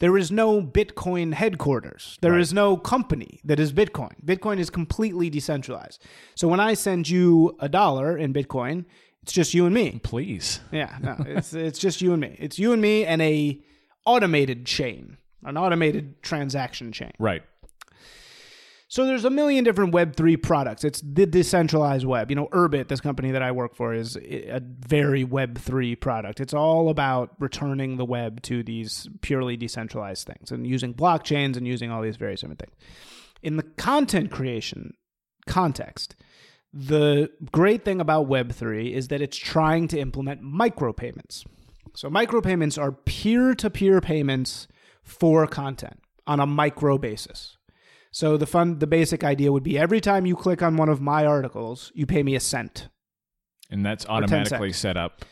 There 0.00 0.16
is 0.16 0.30
no 0.30 0.62
Bitcoin 0.62 1.34
headquarters. 1.34 2.18
There 2.22 2.38
is 2.38 2.50
Right. 2.52 2.54
no 2.56 2.76
company 2.76 3.40
that 3.44 3.58
is 3.58 3.72
Bitcoin. 3.72 4.12
Bitcoin 4.24 4.58
is 4.58 4.70
completely 4.70 5.28
decentralized. 5.28 6.00
So 6.36 6.46
when 6.46 6.60
I 6.60 6.74
send 6.74 7.08
you 7.08 7.56
a 7.58 7.68
dollar 7.68 8.16
in 8.16 8.32
Bitcoin, 8.32 8.84
it's 9.22 9.32
just 9.32 9.52
you 9.54 9.66
and 9.66 9.74
me. 9.74 10.00
Please. 10.04 10.60
Yeah, 10.70 10.96
no, 11.02 11.16
it's 11.26 11.52
it's 11.52 11.78
just 11.80 12.00
you 12.00 12.12
and 12.12 12.20
me. 12.20 12.36
It's 12.38 12.58
you 12.58 12.72
and 12.72 12.80
me 12.80 13.04
and 13.04 13.20
a 13.20 13.60
automated 14.08 14.64
chain, 14.64 15.18
an 15.44 15.58
automated 15.58 16.22
transaction 16.22 16.92
chain. 16.92 17.12
Right. 17.18 17.42
So 18.90 19.04
there's 19.04 19.26
a 19.26 19.30
million 19.30 19.64
different 19.64 19.92
Web3 19.92 20.42
products. 20.42 20.82
It's 20.82 21.02
the 21.02 21.26
decentralized 21.26 22.06
web. 22.06 22.30
You 22.30 22.36
know, 22.36 22.46
Urbit, 22.52 22.88
this 22.88 23.02
company 23.02 23.30
that 23.32 23.42
I 23.42 23.52
work 23.52 23.76
for, 23.76 23.92
is 23.92 24.16
a 24.16 24.62
very 24.62 25.26
Web3 25.26 26.00
product. 26.00 26.40
It's 26.40 26.54
all 26.54 26.88
about 26.88 27.34
returning 27.38 27.98
the 27.98 28.06
web 28.06 28.40
to 28.44 28.62
these 28.62 29.06
purely 29.20 29.58
decentralized 29.58 30.26
things 30.26 30.50
and 30.50 30.66
using 30.66 30.94
blockchains 30.94 31.58
and 31.58 31.66
using 31.68 31.90
all 31.90 32.00
these 32.00 32.16
various 32.16 32.40
different 32.40 32.60
things. 32.60 32.74
In 33.42 33.58
the 33.58 33.62
content 33.62 34.30
creation 34.30 34.94
context, 35.46 36.16
the 36.72 37.30
great 37.52 37.84
thing 37.84 38.00
about 38.00 38.26
Web3 38.26 38.90
is 38.90 39.08
that 39.08 39.20
it's 39.20 39.36
trying 39.36 39.86
to 39.88 39.98
implement 39.98 40.42
micropayments. 40.42 41.44
So 41.94 42.08
micropayments 42.10 42.80
are 42.80 42.92
peer-to-peer 42.92 44.00
payments 44.00 44.68
for 45.02 45.46
content 45.46 46.00
on 46.26 46.40
a 46.40 46.46
micro 46.46 46.98
basis. 46.98 47.56
So 48.10 48.36
the 48.36 48.46
fun, 48.46 48.78
the 48.78 48.86
basic 48.86 49.22
idea 49.24 49.52
would 49.52 49.62
be 49.62 49.78
every 49.78 50.00
time 50.00 50.26
you 50.26 50.34
click 50.36 50.62
on 50.62 50.76
one 50.76 50.88
of 50.88 51.00
my 51.00 51.24
articles, 51.26 51.92
you 51.94 52.06
pay 52.06 52.22
me 52.22 52.34
a 52.34 52.40
cent. 52.40 52.88
And 53.70 53.84
that's 53.84 54.06
automatically 54.06 54.72
set 54.72 54.96
up. 54.96 55.24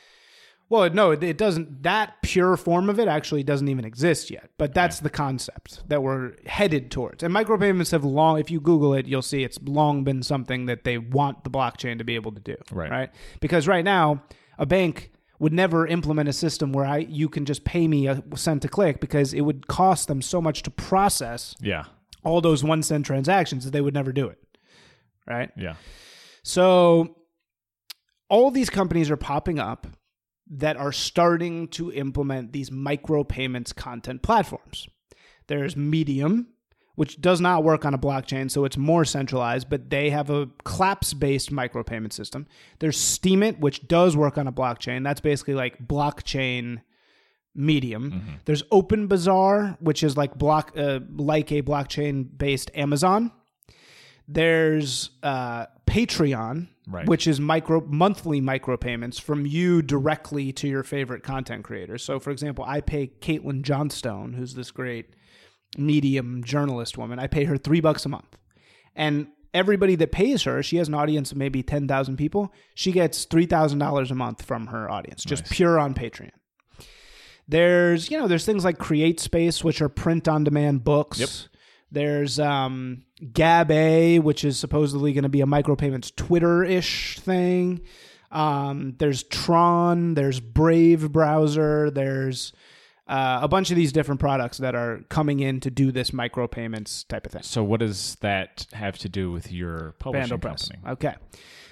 Well, 0.69 0.91
no, 0.91 1.13
it- 1.13 1.23
it 1.23 1.39
doesn't. 1.39 1.85
That 1.85 2.15
pure 2.23 2.57
form 2.57 2.91
of 2.91 2.99
it 2.99 3.07
actually 3.09 3.45
doesn't 3.45 3.69
even 3.69 3.85
exist 3.85 4.31
yet. 4.31 4.51
But 4.59 4.75
that's 4.75 4.99
the 5.01 5.09
concept 5.11 5.89
that 5.89 6.03
we're 6.03 6.33
headed 6.45 6.91
towards. 6.91 7.23
And 7.23 7.33
micropayments 7.33 7.93
have 7.93 8.05
long, 8.05 8.39
if 8.41 8.51
you 8.51 8.61
Google 8.61 8.93
it, 8.93 9.07
you'll 9.07 9.23
see 9.23 9.45
it's 9.45 9.59
long 9.63 10.03
been 10.05 10.23
something 10.23 10.67
that 10.67 10.83
they 10.85 10.99
want 10.99 11.45
the 11.45 11.51
blockchain 11.51 11.99
to 11.99 12.05
be 12.05 12.17
able 12.17 12.33
to 12.33 12.41
do. 12.41 12.57
Right. 12.73 12.91
Right. 12.91 13.11
Because 13.41 13.69
right 13.69 13.85
now, 13.85 14.23
a 14.59 14.67
bank 14.67 15.13
would 15.39 15.53
never 15.53 15.87
implement 15.87 16.29
a 16.29 16.33
system 16.33 16.73
where 16.73 16.87
I 16.87 16.99
you 16.99 17.29
can 17.29 17.45
just 17.45 17.65
pay 17.65 17.87
me 17.89 18.07
a 18.09 18.23
cent 18.37 18.63
to 18.63 18.69
click 18.69 19.01
because 19.01 19.35
it 19.35 19.43
would 19.43 19.67
cost 19.69 20.09
them 20.09 20.23
so 20.23 20.41
much 20.41 20.63
to 20.63 20.71
process 20.71 21.55
Yeah. 21.61 21.85
all 22.25 22.41
those 22.41 22.65
one 22.65 22.83
cent 22.83 23.07
transactions 23.07 23.65
that 23.65 23.71
they 23.73 23.81
would 23.81 23.95
never 23.95 24.13
do 24.13 24.29
it. 24.29 24.39
Right. 25.27 25.51
Yeah. 25.57 25.75
So 26.43 27.17
all 28.29 28.51
these 28.51 28.71
companies 28.71 29.11
are 29.11 29.17
popping 29.17 29.59
up 29.59 29.87
that 30.49 30.77
are 30.77 30.93
starting 30.93 31.69
to 31.69 31.93
implement 31.93 32.53
these 32.53 32.71
micropayments 32.71 33.75
content 33.75 34.23
platforms. 34.23 34.89
There's 35.49 35.77
Medium, 35.77 36.49
which 36.97 37.21
does 37.21 37.41
not 37.41 37.63
work 37.63 37.85
on 37.85 37.95
a 37.95 37.99
blockchain, 37.99 38.51
so 38.51 38.65
it's 38.65 38.77
more 38.77 39.05
centralized, 39.05 39.71
but 39.71 39.89
they 39.91 40.11
have 40.11 40.29
a 40.31 40.49
claps 40.65 41.15
based 41.15 41.51
micropayment 41.53 42.13
system. 42.13 42.47
There's 42.81 42.99
Steemit, 42.99 43.59
which 43.61 43.87
does 43.87 44.17
work 44.17 44.37
on 44.37 44.47
a 44.49 44.53
blockchain. 44.53 45.05
That's 45.05 45.21
basically 45.21 45.55
like 45.55 45.87
blockchain 45.87 46.81
medium. 47.55 48.41
There's 48.45 48.63
Open 48.71 49.07
Bazaar, 49.07 49.77
which 49.81 50.03
is 50.03 50.17
like 50.17 50.37
block 50.37 50.73
uh, 50.77 51.01
like 51.17 51.53
a 51.53 51.63
blockchain 51.63 52.27
based 52.37 52.71
Amazon. 52.75 53.31
There's 54.29 55.11
uh, 55.23 55.67
Patreon, 55.87 56.69
Right. 56.89 57.09
which 57.09 57.27
is 57.27 57.41
micro 57.41 57.81
monthly 57.85 58.41
micropayments 58.41 59.21
from 59.21 59.45
you 59.45 59.83
directly 59.83 60.53
to 60.53 60.69
your 60.69 60.85
favorite 60.85 61.25
content 61.25 61.65
creators. 61.65 62.05
So, 62.05 62.21
for 62.21 62.31
example, 62.31 62.65
I 62.65 62.81
pay 62.81 63.09
Caitlin 63.09 63.63
Johnstone, 63.63 64.35
who's 64.35 64.55
this 64.55 64.71
great 64.71 65.07
medium 65.77 66.43
journalist 66.45 66.99
woman. 66.99 67.19
I 67.19 67.27
pay 67.27 67.45
her 67.45 67.57
three 67.57 67.81
bucks 67.81 68.05
a 68.07 68.09
month, 68.09 68.37
and 68.95 69.29
everybody 69.55 69.95
that 69.97 70.13
pays 70.13 70.43
her, 70.45 70.63
she 70.63 70.77
has 70.77 70.89
an 70.89 70.95
audience 70.95 71.33
of 71.33 71.39
maybe 71.39 71.63
ten 71.63 71.89
thousand 71.89 72.17
people. 72.17 72.53
She 72.75 72.93
gets 72.93 73.25
three 73.25 73.47
thousand 73.47 73.79
dollars 73.79 74.11
a 74.11 74.15
month 74.15 74.43
from 74.43 74.69
her 74.69 74.91
audience, 74.91 75.25
just 75.25 75.51
pure 75.51 75.79
on 75.79 75.95
Patreon. 75.95 76.31
There's 77.49 78.11
you 78.11 78.19
know 78.19 78.29
there's 78.29 78.45
things 78.45 78.65
like 78.65 78.79
Create 78.79 79.21
Space, 79.21 79.63
which 79.63 79.81
are 79.81 79.89
print 79.89 80.29
on 80.29 80.45
demand 80.45 80.85
books. 80.85 81.19
Yep. 81.19 81.29
There's 81.93 82.41
um, 82.41 83.05
Gab 83.33 83.71
A, 83.71 84.19
which 84.19 84.45
is 84.45 84.59
supposedly 84.59 85.13
going 85.13 85.23
to 85.23 85.29
be 85.29 85.41
a 85.41 85.47
micropayments 85.47 86.15
Twitter 86.15 86.65
ish 86.65 87.19
thing. 87.21 87.81
Um, 88.33 88.97
there's 88.99 89.23
Tron. 89.23 90.15
There's 90.15 90.41
Brave 90.41 91.13
browser. 91.13 91.91
There's 91.91 92.53
uh, 93.09 93.39
a 93.43 93.49
bunch 93.49 93.71
of 93.71 93.77
these 93.77 93.93
different 93.93 94.21
products 94.21 94.59
that 94.59 94.75
are 94.75 95.01
coming 95.09 95.41
in 95.41 95.61
to 95.61 95.71
do 95.71 95.93
this 95.93 96.11
micropayments 96.11 97.07
type 97.07 97.27
of 97.27 97.33
thing. 97.33 97.43
So 97.43 97.63
what 97.63 97.81
does 97.81 98.17
that 98.17 98.67
have 98.73 98.99
to 98.99 99.09
do 99.09 99.31
with 99.31 99.53
your 99.53 99.95
publishing 99.99 100.39
company? 100.39 100.79
Okay. 100.87 101.15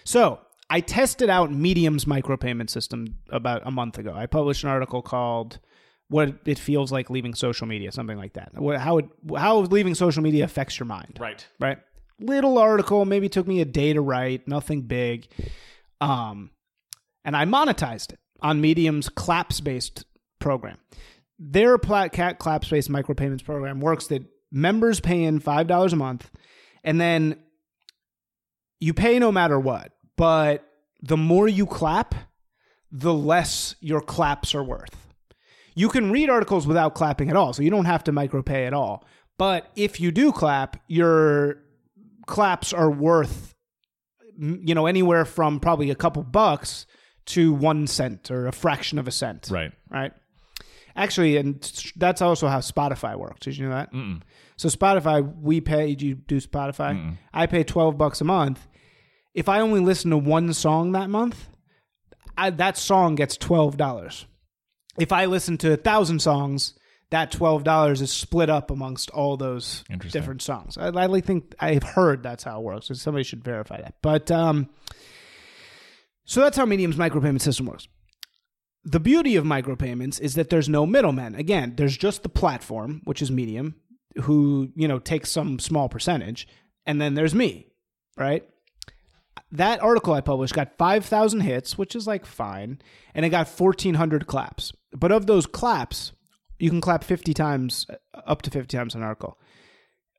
So 0.04 0.40
I 0.70 0.80
tested 0.80 1.28
out 1.30 1.52
Medium's 1.52 2.04
micropayment 2.04 2.70
system 2.70 3.18
about 3.30 3.62
a 3.64 3.70
month 3.70 3.98
ago. 3.98 4.12
I 4.14 4.26
published 4.26 4.62
an 4.64 4.70
article 4.70 5.02
called 5.02 5.58
"What 6.08 6.34
It 6.44 6.58
Feels 6.58 6.92
Like 6.92 7.10
Leaving 7.10 7.34
Social 7.34 7.66
Media," 7.66 7.90
something 7.90 8.16
like 8.16 8.34
that. 8.34 8.52
How 8.78 8.98
it, 8.98 9.06
how 9.36 9.58
leaving 9.60 9.94
social 9.94 10.22
media 10.22 10.44
affects 10.44 10.78
your 10.78 10.86
mind. 10.86 11.18
Right. 11.20 11.44
Right. 11.60 11.78
Little 12.20 12.58
article, 12.58 13.04
maybe 13.04 13.28
took 13.28 13.48
me 13.48 13.60
a 13.60 13.64
day 13.64 13.92
to 13.92 14.00
write, 14.00 14.46
nothing 14.46 14.82
big. 14.82 15.26
Um, 16.00 16.50
and 17.24 17.36
I 17.36 17.44
monetized 17.44 18.12
it 18.12 18.20
on 18.40 18.60
Medium's 18.60 19.08
claps 19.08 19.60
based 19.60 20.04
program. 20.38 20.78
Their 21.46 21.76
plat 21.76 22.12
cat 22.12 22.38
claps 22.38 22.68
based 22.68 22.90
micropayments 22.90 23.44
program 23.44 23.80
works 23.80 24.06
that 24.06 24.22
members 24.50 25.00
pay 25.00 25.24
in 25.24 25.40
five 25.40 25.66
dollars 25.66 25.92
a 25.92 25.96
month, 25.96 26.30
and 26.82 27.00
then 27.00 27.38
you 28.80 28.94
pay 28.94 29.18
no 29.18 29.30
matter 29.30 29.60
what. 29.60 29.92
But 30.16 30.66
the 31.02 31.18
more 31.18 31.46
you 31.46 31.66
clap, 31.66 32.14
the 32.90 33.12
less 33.12 33.74
your 33.80 34.00
claps 34.00 34.54
are 34.54 34.64
worth. 34.64 34.96
You 35.74 35.88
can 35.88 36.10
read 36.10 36.30
articles 36.30 36.66
without 36.66 36.94
clapping 36.94 37.28
at 37.28 37.36
all, 37.36 37.52
so 37.52 37.62
you 37.62 37.70
don't 37.70 37.84
have 37.84 38.04
to 38.04 38.12
micropay 38.12 38.66
at 38.66 38.72
all. 38.72 39.04
But 39.36 39.70
if 39.76 40.00
you 40.00 40.12
do 40.12 40.32
clap, 40.32 40.80
your 40.86 41.58
claps 42.26 42.72
are 42.72 42.90
worth 42.90 43.54
you 44.38 44.74
know 44.74 44.86
anywhere 44.86 45.24
from 45.24 45.60
probably 45.60 45.90
a 45.90 45.94
couple 45.94 46.22
bucks 46.22 46.86
to 47.26 47.52
1 47.52 47.86
cent 47.86 48.30
or 48.30 48.46
a 48.46 48.52
fraction 48.52 48.98
of 48.98 49.08
a 49.08 49.10
cent. 49.10 49.48
Right. 49.50 49.72
Right? 49.90 50.12
Actually, 50.96 51.36
and 51.36 51.60
that's 51.96 52.22
also 52.22 52.46
how 52.46 52.60
Spotify 52.60 53.16
works. 53.16 53.40
Did 53.40 53.56
you 53.56 53.68
know 53.68 53.74
that? 53.74 53.92
Mm-mm. 53.92 54.22
So 54.56 54.68
Spotify, 54.68 55.28
we 55.40 55.60
pay. 55.60 55.94
Do 55.96 56.06
you 56.06 56.14
do 56.14 56.40
Spotify? 56.40 57.16
I 57.32 57.46
pay 57.46 57.64
twelve 57.64 57.98
bucks 57.98 58.20
a 58.20 58.24
month. 58.24 58.66
If 59.34 59.48
I 59.48 59.60
only 59.60 59.80
listen 59.80 60.12
to 60.12 60.16
one 60.16 60.52
song 60.52 60.92
that 60.92 61.10
month, 61.10 61.48
I, 62.38 62.50
that 62.50 62.76
song 62.76 63.16
gets 63.16 63.36
twelve 63.36 63.76
dollars. 63.76 64.26
If 64.96 65.10
I 65.10 65.24
listen 65.24 65.58
to 65.58 65.72
a 65.72 65.76
thousand 65.76 66.20
songs, 66.20 66.74
that 67.10 67.32
twelve 67.32 67.64
dollars 67.64 68.00
is 68.00 68.12
split 68.12 68.48
up 68.48 68.70
amongst 68.70 69.10
all 69.10 69.36
those 69.36 69.82
different 70.12 70.42
songs. 70.42 70.78
I, 70.78 70.88
I 70.90 71.20
think 71.20 71.56
I've 71.58 71.82
heard 71.82 72.22
that's 72.22 72.44
how 72.44 72.60
it 72.60 72.62
works. 72.62 72.86
So 72.86 72.94
somebody 72.94 73.24
should 73.24 73.42
verify 73.42 73.80
that. 73.80 73.96
But 74.00 74.30
um, 74.30 74.68
so 76.24 76.40
that's 76.40 76.56
how 76.56 76.64
Medium's 76.64 76.94
micropayment 76.94 77.40
system 77.40 77.66
works. 77.66 77.88
The 78.84 79.00
beauty 79.00 79.36
of 79.36 79.44
micropayments 79.44 80.20
is 80.20 80.34
that 80.34 80.50
there's 80.50 80.68
no 80.68 80.84
middlemen. 80.84 81.34
Again, 81.34 81.74
there's 81.76 81.96
just 81.96 82.22
the 82.22 82.28
platform, 82.28 83.00
which 83.04 83.22
is 83.22 83.30
Medium, 83.30 83.76
who, 84.22 84.70
you 84.76 84.86
know, 84.86 84.98
takes 84.98 85.30
some 85.30 85.58
small 85.58 85.88
percentage, 85.88 86.46
and 86.84 87.00
then 87.00 87.14
there's 87.14 87.34
me, 87.34 87.68
right? 88.16 88.46
That 89.50 89.82
article 89.82 90.12
I 90.12 90.20
published 90.20 90.54
got 90.54 90.76
5,000 90.76 91.40
hits, 91.40 91.78
which 91.78 91.96
is 91.96 92.06
like 92.06 92.26
fine, 92.26 92.80
and 93.14 93.24
it 93.24 93.30
got 93.30 93.48
1,400 93.48 94.26
claps. 94.26 94.72
But 94.92 95.12
of 95.12 95.26
those 95.26 95.46
claps, 95.46 96.12
you 96.58 96.70
can 96.70 96.80
clap 96.80 97.04
50 97.04 97.32
times, 97.34 97.86
up 98.26 98.42
to 98.42 98.50
50 98.50 98.76
times 98.76 98.94
an 98.94 99.02
article. 99.02 99.38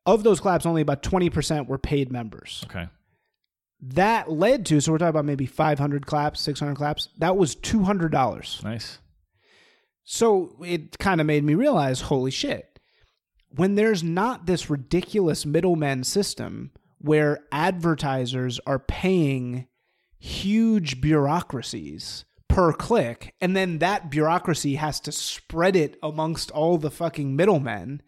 Of 0.06 0.24
those 0.24 0.40
claps, 0.40 0.66
only 0.66 0.82
about 0.82 1.04
20% 1.04 1.68
were 1.68 1.78
paid 1.78 2.12
members 2.12 2.64
Okay. 2.66 2.88
That 3.82 4.32
led 4.32 4.66
to 4.66 4.80
so 4.82 4.92
we're 4.92 4.98
talking 4.98 5.10
about 5.10 5.26
maybe 5.26 5.46
500 5.46 6.06
claps 6.06 6.42
600 6.42 6.76
claps 6.76 7.10
that 7.18 7.38
was 7.38 7.56
$200 7.56 8.64
Nice. 8.64 9.00
so 10.04 10.56
it 10.64 10.98
kind 11.00 11.20
of 11.22 11.28
made 11.28 11.44
me 11.44 11.56
realize 11.56 12.02
holy 12.02 12.32
shit 12.32 12.80
when 13.50 13.76
there's 13.76 14.04
not 14.04 14.46
this 14.46 14.70
ridiculous 14.70 15.46
middleman 15.46 16.04
system 16.04 16.72
where 17.00 17.40
advertisers 17.52 18.60
are 18.66 18.80
paying 18.80 19.68
huge 20.18 21.00
bureaucracies 21.02 22.26
per 22.48 22.72
click 22.72 23.34
and 23.42 23.56
then 23.56 23.80
that 23.80 24.10
bureaucracy 24.10 24.76
has 24.76 25.00
to 25.02 25.12
spread 25.12 25.76
it 25.76 25.98
amongst 26.02 26.50
all 26.52 26.78
the 26.78 26.90
fucking 26.92 27.36
middlemen 27.36 28.02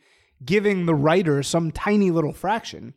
giving 0.43 0.85
the 0.85 0.95
writer 0.95 1.43
some 1.43 1.71
tiny 1.71 2.09
little 2.11 2.33
fraction 2.33 2.93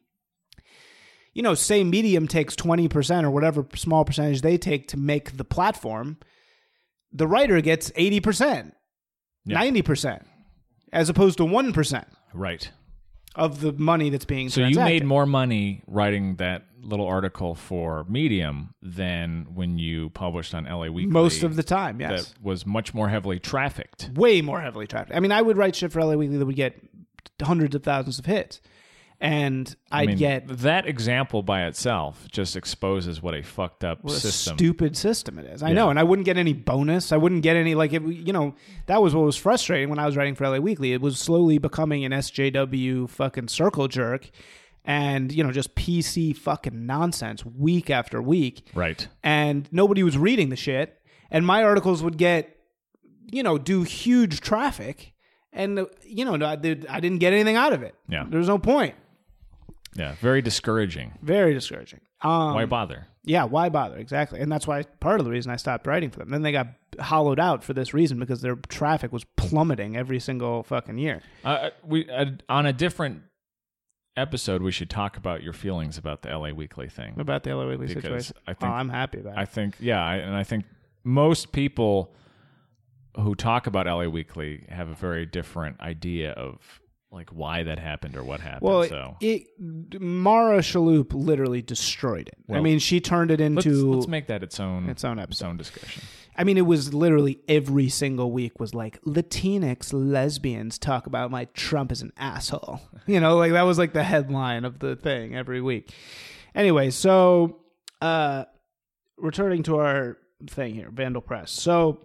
you 1.40 1.42
know, 1.42 1.54
say 1.54 1.82
Medium 1.82 2.28
takes 2.28 2.54
20% 2.54 3.24
or 3.24 3.30
whatever 3.30 3.66
small 3.74 4.04
percentage 4.04 4.42
they 4.42 4.58
take 4.58 4.88
to 4.88 4.98
make 4.98 5.38
the 5.38 5.44
platform, 5.44 6.18
the 7.14 7.26
writer 7.26 7.62
gets 7.62 7.90
80%, 7.92 8.72
Yeah. 9.46 9.56
90%, 9.58 10.26
as 10.92 11.08
opposed 11.08 11.38
to 11.38 11.44
1% 11.46 12.04
Right. 12.34 12.70
of 13.34 13.62
the 13.62 13.72
money 13.72 14.10
that's 14.10 14.26
being 14.26 14.50
So 14.50 14.66
you 14.66 14.76
made 14.76 15.02
more 15.02 15.24
money 15.24 15.82
writing 15.86 16.36
that 16.36 16.66
little 16.82 17.06
article 17.06 17.54
for 17.54 18.04
Medium 18.04 18.74
than 18.82 19.46
when 19.54 19.78
you 19.78 20.10
published 20.10 20.54
on 20.54 20.66
LA 20.66 20.90
Weekly. 20.90 21.06
most 21.10 21.42
of 21.42 21.56
the 21.56 21.62
time, 21.62 22.02
yes. 22.02 22.34
that 22.34 22.42
was 22.44 22.66
much 22.66 22.92
more 22.92 23.08
heavily 23.08 23.38
trafficked. 23.38 24.10
Way 24.14 24.42
more 24.42 24.60
heavily 24.60 24.86
trafficked. 24.86 25.16
I 25.16 25.20
mean, 25.20 25.32
I 25.32 25.40
would 25.40 25.56
write 25.56 25.74
shit 25.74 25.90
for 25.90 26.00
LA 26.00 26.16
Weekly 26.16 26.36
that 26.36 26.44
would 26.44 26.54
get 26.54 26.78
hundreds 27.42 27.74
of 27.74 27.82
thousands 27.82 28.18
of 28.18 28.26
hits. 28.26 28.60
And 29.22 29.76
I'd 29.92 30.02
I 30.02 30.06
mean, 30.06 30.16
get 30.16 30.48
that 30.48 30.86
example 30.86 31.42
by 31.42 31.66
itself 31.66 32.26
just 32.32 32.56
exposes 32.56 33.20
what 33.22 33.34
a 33.34 33.42
fucked 33.42 33.84
up 33.84 34.02
what 34.02 34.14
a 34.14 34.20
system. 34.20 34.56
stupid 34.56 34.96
system 34.96 35.38
it 35.38 35.44
is. 35.46 35.62
I 35.62 35.68
Yeah. 35.68 35.74
know, 35.74 35.90
and 35.90 35.98
I 35.98 36.04
wouldn't 36.04 36.24
get 36.24 36.38
any 36.38 36.54
bonus. 36.54 37.12
I 37.12 37.18
wouldn't 37.18 37.42
get 37.42 37.54
any 37.54 37.74
like 37.74 37.92
it, 37.92 38.02
you 38.02 38.32
know 38.32 38.54
that 38.86 39.02
was 39.02 39.14
what 39.14 39.26
was 39.26 39.36
frustrating 39.36 39.90
when 39.90 39.98
I 39.98 40.06
was 40.06 40.16
writing 40.16 40.34
for 40.34 40.44
LA 40.48 40.56
Weekly. 40.58 40.94
It 40.94 41.02
was 41.02 41.18
slowly 41.18 41.58
becoming 41.58 42.02
an 42.06 42.12
SJW 42.12 43.10
fucking 43.10 43.48
circle 43.48 43.88
jerk, 43.88 44.30
and 44.86 45.30
you 45.30 45.44
know 45.44 45.52
just 45.52 45.74
PC 45.74 46.34
fucking 46.34 46.86
nonsense 46.86 47.44
week 47.44 47.90
after 47.90 48.22
week, 48.22 48.68
right. 48.74 49.06
and 49.22 49.68
nobody 49.70 50.02
was 50.02 50.16
reading 50.16 50.48
the 50.48 50.56
shit. 50.56 50.96
And 51.30 51.46
my 51.46 51.62
articles 51.62 52.02
would 52.02 52.16
get, 52.16 52.56
you 53.30 53.42
know, 53.42 53.56
do 53.58 53.82
huge 53.82 54.40
traffic, 54.40 55.12
and 55.52 55.78
uh, 55.78 55.86
you 56.04 56.24
know 56.24 56.34
I, 56.42 56.52
I 56.52 56.56
didn't 56.56 57.18
get 57.18 57.34
anything 57.34 57.56
out 57.56 57.74
of 57.74 57.82
it. 57.82 57.94
Yeah. 58.08 58.24
there 58.26 58.38
was 58.38 58.48
no 58.48 58.58
point. 58.58 58.94
Yeah. 59.94 60.14
Very 60.20 60.42
discouraging. 60.42 61.12
Very 61.22 61.52
discouraging. 61.54 62.00
Um, 62.22 62.54
Why 62.54 62.66
bother? 62.66 63.06
Yeah, 63.24 63.44
why 63.44 63.68
bother? 63.68 63.96
Exactly. 63.96 64.40
And 64.40 64.50
that's 64.50 64.66
why 64.66 64.82
part 65.00 65.20
of 65.20 65.26
the 65.26 65.30
reason 65.30 65.52
I 65.52 65.56
stopped 65.56 65.86
writing 65.86 66.10
for 66.10 66.20
them. 66.20 66.30
Then 66.30 66.42
they 66.42 66.52
got 66.52 66.68
hollowed 66.98 67.38
out 67.38 67.62
for 67.62 67.74
this 67.74 67.92
reason 67.92 68.18
because 68.18 68.40
their 68.40 68.56
traffic 68.56 69.12
was 69.12 69.24
plummeting 69.36 69.96
every 69.96 70.20
single 70.20 70.62
fucking 70.62 70.96
year. 70.96 71.20
Uh, 71.44 71.70
we 71.84 72.08
uh, 72.08 72.26
on 72.48 72.64
a 72.64 72.72
different 72.72 73.22
episode 74.16 74.62
we 74.62 74.72
should 74.72 74.90
talk 74.90 75.16
about 75.16 75.42
your 75.42 75.52
feelings 75.52 75.98
about 75.98 76.22
the 76.22 76.36
LA 76.36 76.50
Weekly 76.50 76.88
thing. 76.88 77.14
About 77.18 77.42
the 77.42 77.54
LA 77.54 77.66
Weekly 77.66 77.88
Because 77.88 78.02
situation. 78.02 78.36
I 78.46 78.50
oh, 78.52 78.54
think 78.54 78.72
I'm 78.72 78.88
happy 78.88 79.20
about 79.20 79.34
it. 79.34 79.38
I 79.38 79.44
think 79.44 79.76
yeah, 79.80 80.02
I, 80.02 80.16
and 80.16 80.34
I 80.34 80.44
think 80.44 80.64
most 81.04 81.52
people 81.52 82.14
who 83.16 83.34
talk 83.34 83.66
about 83.66 83.86
LA 83.86 84.08
Weekly 84.08 84.66
have 84.68 84.88
a 84.88 84.94
very 84.94 85.26
different 85.26 85.80
idea 85.80 86.32
of 86.32 86.80
like 87.12 87.30
why 87.30 87.64
that 87.64 87.78
happened 87.78 88.16
or 88.16 88.22
what 88.22 88.40
happened. 88.40 88.62
Well, 88.62 88.84
so 88.84 89.16
it 89.20 89.48
Mara 89.58 90.58
Shalhoup 90.58 91.12
literally 91.12 91.62
destroyed 91.62 92.28
it. 92.28 92.54
I 92.54 92.60
mean, 92.60 92.78
she 92.78 93.00
turned 93.00 93.30
it 93.30 93.40
let's, 93.40 93.66
into 93.66 93.92
let's 93.92 94.06
make 94.06 94.28
that 94.28 94.42
its 94.42 94.60
own 94.60 94.88
its 94.88 95.04
own 95.04 95.18
its 95.18 95.24
episode. 95.24 95.46
own 95.46 95.56
discussion. 95.56 96.02
I 96.36 96.44
mean, 96.44 96.56
it 96.56 96.66
was 96.66 96.94
literally 96.94 97.40
every 97.48 97.88
single 97.88 98.30
week 98.30 98.60
was 98.60 98.74
like 98.74 99.02
Latinx 99.02 99.92
lesbians 99.92 100.78
talk 100.78 101.06
about 101.06 101.30
my 101.30 101.46
Trump 101.46 101.90
is 101.92 102.02
an 102.02 102.12
asshole. 102.16 102.80
You 103.06 103.18
know, 103.18 103.36
like 103.38 103.52
that 103.52 103.62
was 103.62 103.76
like 103.76 103.92
the 103.92 104.04
headline 104.04 104.64
of 104.64 104.78
the 104.78 104.94
thing 104.94 105.34
every 105.34 105.60
week. 105.60 105.92
Anyway, 106.54 106.90
so 106.90 107.58
uh 108.00 108.44
returning 109.16 109.64
to 109.64 109.78
our 109.78 110.16
thing 110.48 110.74
here, 110.74 110.90
Vandal 110.90 111.22
Press. 111.22 111.50
So 111.50 111.98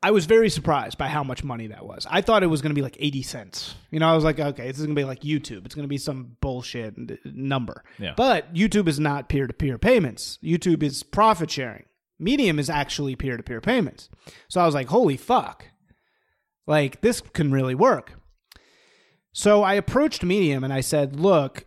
I 0.00 0.12
was 0.12 0.26
very 0.26 0.48
surprised 0.48 0.96
by 0.96 1.08
how 1.08 1.24
much 1.24 1.42
money 1.42 1.66
that 1.68 1.84
was. 1.84 2.06
I 2.08 2.20
thought 2.20 2.44
it 2.44 2.48
was 2.48 2.62
going 2.62 2.70
to 2.70 2.74
be 2.74 2.82
like 2.82 2.96
80 3.00 3.22
cents. 3.22 3.74
You 3.90 3.98
know, 3.98 4.08
I 4.08 4.14
was 4.14 4.22
like, 4.22 4.38
okay, 4.38 4.68
this 4.68 4.78
is 4.78 4.86
going 4.86 4.94
to 4.94 5.00
be 5.00 5.04
like 5.04 5.22
YouTube. 5.22 5.66
It's 5.66 5.74
going 5.74 5.84
to 5.84 5.88
be 5.88 5.98
some 5.98 6.36
bullshit 6.40 6.94
number. 7.24 7.82
Yeah. 7.98 8.14
But 8.16 8.54
YouTube 8.54 8.86
is 8.86 9.00
not 9.00 9.28
peer 9.28 9.48
to 9.48 9.52
peer 9.52 9.76
payments. 9.76 10.38
YouTube 10.42 10.84
is 10.84 11.02
profit 11.02 11.50
sharing. 11.50 11.84
Medium 12.20 12.60
is 12.60 12.70
actually 12.70 13.16
peer 13.16 13.36
to 13.36 13.42
peer 13.42 13.60
payments. 13.60 14.08
So 14.48 14.60
I 14.60 14.66
was 14.66 14.74
like, 14.74 14.88
holy 14.88 15.16
fuck. 15.16 15.64
Like, 16.66 17.00
this 17.00 17.20
can 17.20 17.50
really 17.50 17.74
work. 17.74 18.12
So 19.32 19.62
I 19.62 19.74
approached 19.74 20.22
Medium 20.22 20.62
and 20.62 20.72
I 20.72 20.80
said, 20.80 21.18
look, 21.18 21.64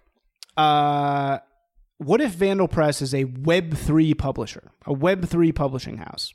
uh, 0.56 1.40
what 1.98 2.22
if 2.22 2.32
Vandal 2.32 2.68
Press 2.68 3.02
is 3.02 3.14
a 3.14 3.26
Web3 3.26 4.18
publisher, 4.18 4.72
a 4.86 4.94
Web3 4.94 5.54
publishing 5.54 5.98
house? 5.98 6.34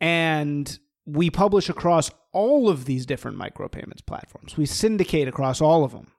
And 0.00 0.78
we 1.06 1.30
publish 1.30 1.68
across 1.68 2.10
all 2.32 2.68
of 2.68 2.84
these 2.84 3.06
different 3.06 3.38
micropayments 3.38 4.04
platforms. 4.04 4.56
We 4.56 4.66
syndicate 4.66 5.28
across 5.28 5.60
all 5.60 5.84
of 5.84 5.92
them. 5.92 6.12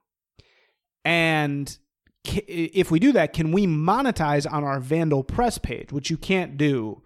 And 1.04 1.76
if 2.24 2.90
we 2.90 2.98
do 2.98 3.12
that, 3.12 3.32
can 3.32 3.52
we 3.52 3.66
monetize 3.66 4.50
on 4.50 4.64
our 4.64 4.80
Vandal 4.80 5.22
Press 5.22 5.58
page, 5.58 5.92
which 5.92 6.10
you 6.10 6.16
can't 6.16 6.56
do 6.56 7.02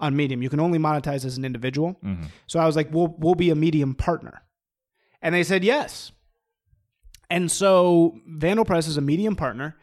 on 0.00 0.16
Medium? 0.16 0.42
You 0.42 0.50
can 0.50 0.60
only 0.60 0.78
monetize 0.78 1.24
as 1.24 1.38
an 1.38 1.44
individual. 1.44 1.96
Mm-hmm. 2.04 2.24
So 2.46 2.60
I 2.60 2.66
was 2.66 2.76
like, 2.76 2.92
we'll, 2.92 3.14
we'll 3.18 3.34
be 3.34 3.50
a 3.50 3.54
Medium 3.54 3.94
partner. 3.94 4.42
And 5.22 5.34
they 5.34 5.44
said 5.44 5.64
yes. 5.64 6.12
And 7.30 7.50
so 7.50 8.18
Vandal 8.26 8.64
Press 8.64 8.86
is 8.86 8.96
a 8.96 9.02
Medium 9.02 9.36
partner. 9.36 9.76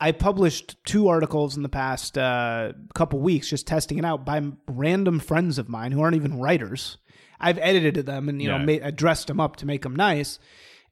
I 0.00 0.12
published 0.12 0.76
two 0.84 1.08
articles 1.08 1.56
in 1.56 1.62
the 1.62 1.68
past 1.68 2.18
uh, 2.18 2.72
couple 2.94 3.20
weeks, 3.20 3.48
just 3.48 3.66
testing 3.66 3.98
it 3.98 4.04
out 4.04 4.24
by 4.26 4.42
random 4.68 5.20
friends 5.20 5.58
of 5.58 5.68
mine 5.68 5.92
who 5.92 6.00
aren't 6.02 6.16
even 6.16 6.38
writers. 6.38 6.98
I've 7.40 7.58
edited 7.58 8.06
them 8.06 8.28
and 8.28 8.40
you 8.42 8.48
know 8.48 8.56
Yeah. 8.58 8.64
made, 8.64 8.82
I 8.82 8.90
dressed 8.90 9.26
them 9.28 9.40
up 9.40 9.56
to 9.56 9.66
make 9.66 9.82
them 9.82 9.94
nice 9.96 10.38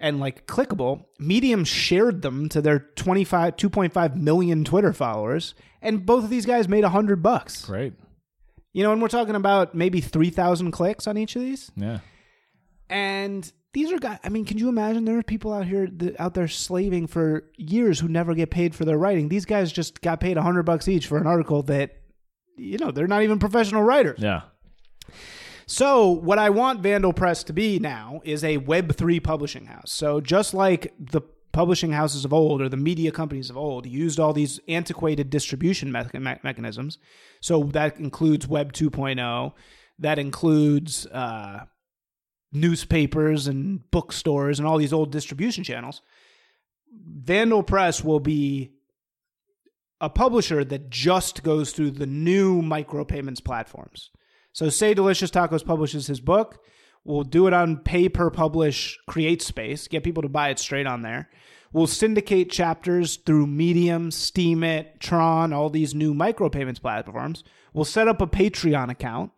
and 0.00 0.18
like 0.20 0.46
clickable. 0.46 1.04
Medium 1.18 1.64
shared 1.64 2.22
them 2.22 2.48
to 2.50 2.60
their 2.60 2.78
25, 2.96 3.56
2.5 3.56 4.16
million 4.16 4.64
Twitter 4.64 4.92
followers, 4.92 5.54
and 5.80 6.04
both 6.06 6.24
of 6.24 6.30
these 6.30 6.46
guys 6.46 6.68
made 6.68 6.84
a 6.84 6.88
hundred 6.90 7.22
bucks. 7.22 7.64
Great. 7.64 7.94
You 8.72 8.82
know, 8.82 8.92
and 8.92 9.02
we're 9.02 9.08
talking 9.08 9.34
about 9.34 9.74
maybe 9.74 10.00
three 10.00 10.30
thousand 10.30 10.70
clicks 10.72 11.06
on 11.06 11.16
each 11.18 11.36
of 11.36 11.42
these. 11.42 11.70
Yeah. 11.76 11.98
And 12.92 13.50
these 13.72 13.90
are 13.90 13.98
guys. 13.98 14.18
I 14.22 14.28
mean, 14.28 14.44
can 14.44 14.58
you 14.58 14.68
imagine? 14.68 15.06
There 15.06 15.18
are 15.18 15.22
people 15.22 15.52
out 15.52 15.64
here 15.64 15.88
that, 15.90 16.20
out 16.20 16.34
there 16.34 16.46
slaving 16.46 17.06
for 17.06 17.44
years 17.56 17.98
who 17.98 18.06
never 18.06 18.34
get 18.34 18.50
paid 18.50 18.74
for 18.74 18.84
their 18.84 18.98
writing. 18.98 19.30
These 19.30 19.46
guys 19.46 19.72
just 19.72 20.02
got 20.02 20.20
paid 20.20 20.36
a 20.36 20.42
hundred 20.42 20.64
bucks 20.64 20.88
each 20.88 21.06
for 21.06 21.16
an 21.16 21.26
article 21.26 21.62
that, 21.64 21.96
you 22.58 22.76
know, 22.76 22.90
they're 22.90 23.06
not 23.06 23.22
even 23.22 23.38
professional 23.38 23.82
writers. 23.82 24.18
Yeah. 24.20 24.42
So 25.66 26.10
what 26.10 26.38
I 26.38 26.50
want 26.50 26.80
Vandal 26.80 27.14
Press 27.14 27.42
to 27.44 27.54
be 27.54 27.78
now 27.78 28.20
is 28.24 28.44
a 28.44 28.58
Web 28.58 28.94
three 28.94 29.20
publishing 29.20 29.64
house. 29.64 29.90
So 29.90 30.20
just 30.20 30.52
like 30.52 30.92
the 30.98 31.22
publishing 31.52 31.92
houses 31.92 32.26
of 32.26 32.32
old 32.34 32.60
or 32.60 32.68
the 32.68 32.76
media 32.76 33.10
companies 33.10 33.48
of 33.48 33.56
old 33.56 33.86
used 33.86 34.20
all 34.20 34.34
these 34.34 34.60
antiquated 34.68 35.30
distribution 35.30 35.90
mecha- 35.90 36.20
me- 36.20 36.40
mechanisms. 36.42 36.98
So 37.40 37.62
that 37.72 37.98
includes 37.98 38.46
Web 38.46 38.74
2.0. 38.74 39.52
That 39.98 40.18
includes 40.18 41.06
uh, 41.06 41.60
newspapers 42.52 43.46
and 43.46 43.90
bookstores 43.90 44.58
and 44.58 44.68
all 44.68 44.78
these 44.78 44.92
old 44.92 45.10
distribution 45.10 45.64
channels. 45.64 46.02
Vandal 46.92 47.62
Press 47.62 48.04
will 48.04 48.20
be 48.20 48.72
a 50.00 50.10
publisher 50.10 50.64
that 50.64 50.90
just 50.90 51.42
goes 51.42 51.72
through 51.72 51.92
the 51.92 52.06
new 52.06 52.60
micropayments 52.60 53.42
platforms. 53.42 54.10
So, 54.52 54.68
say 54.68 54.92
Delicious 54.92 55.30
Tacos 55.30 55.64
publishes 55.64 56.08
his 56.08 56.20
book, 56.20 56.58
we'll 57.04 57.22
do 57.22 57.46
it 57.46 57.54
on 57.54 57.78
pay 57.78 58.08
per 58.08 58.28
publish 58.28 58.98
Create 59.08 59.40
Space, 59.40 59.88
get 59.88 60.04
people 60.04 60.22
to 60.22 60.28
buy 60.28 60.50
it 60.50 60.58
straight 60.58 60.86
on 60.86 61.02
there. 61.02 61.30
We'll 61.72 61.86
syndicate 61.86 62.50
chapters 62.50 63.16
through 63.16 63.46
Medium, 63.46 64.10
Steemit, 64.10 65.00
Tron, 65.00 65.54
all 65.54 65.70
these 65.70 65.94
new 65.94 66.12
micropayments 66.12 66.82
platforms. 66.82 67.44
We'll 67.72 67.86
set 67.86 68.08
up 68.08 68.20
a 68.20 68.26
Patreon 68.26 68.90
account. 68.90 69.32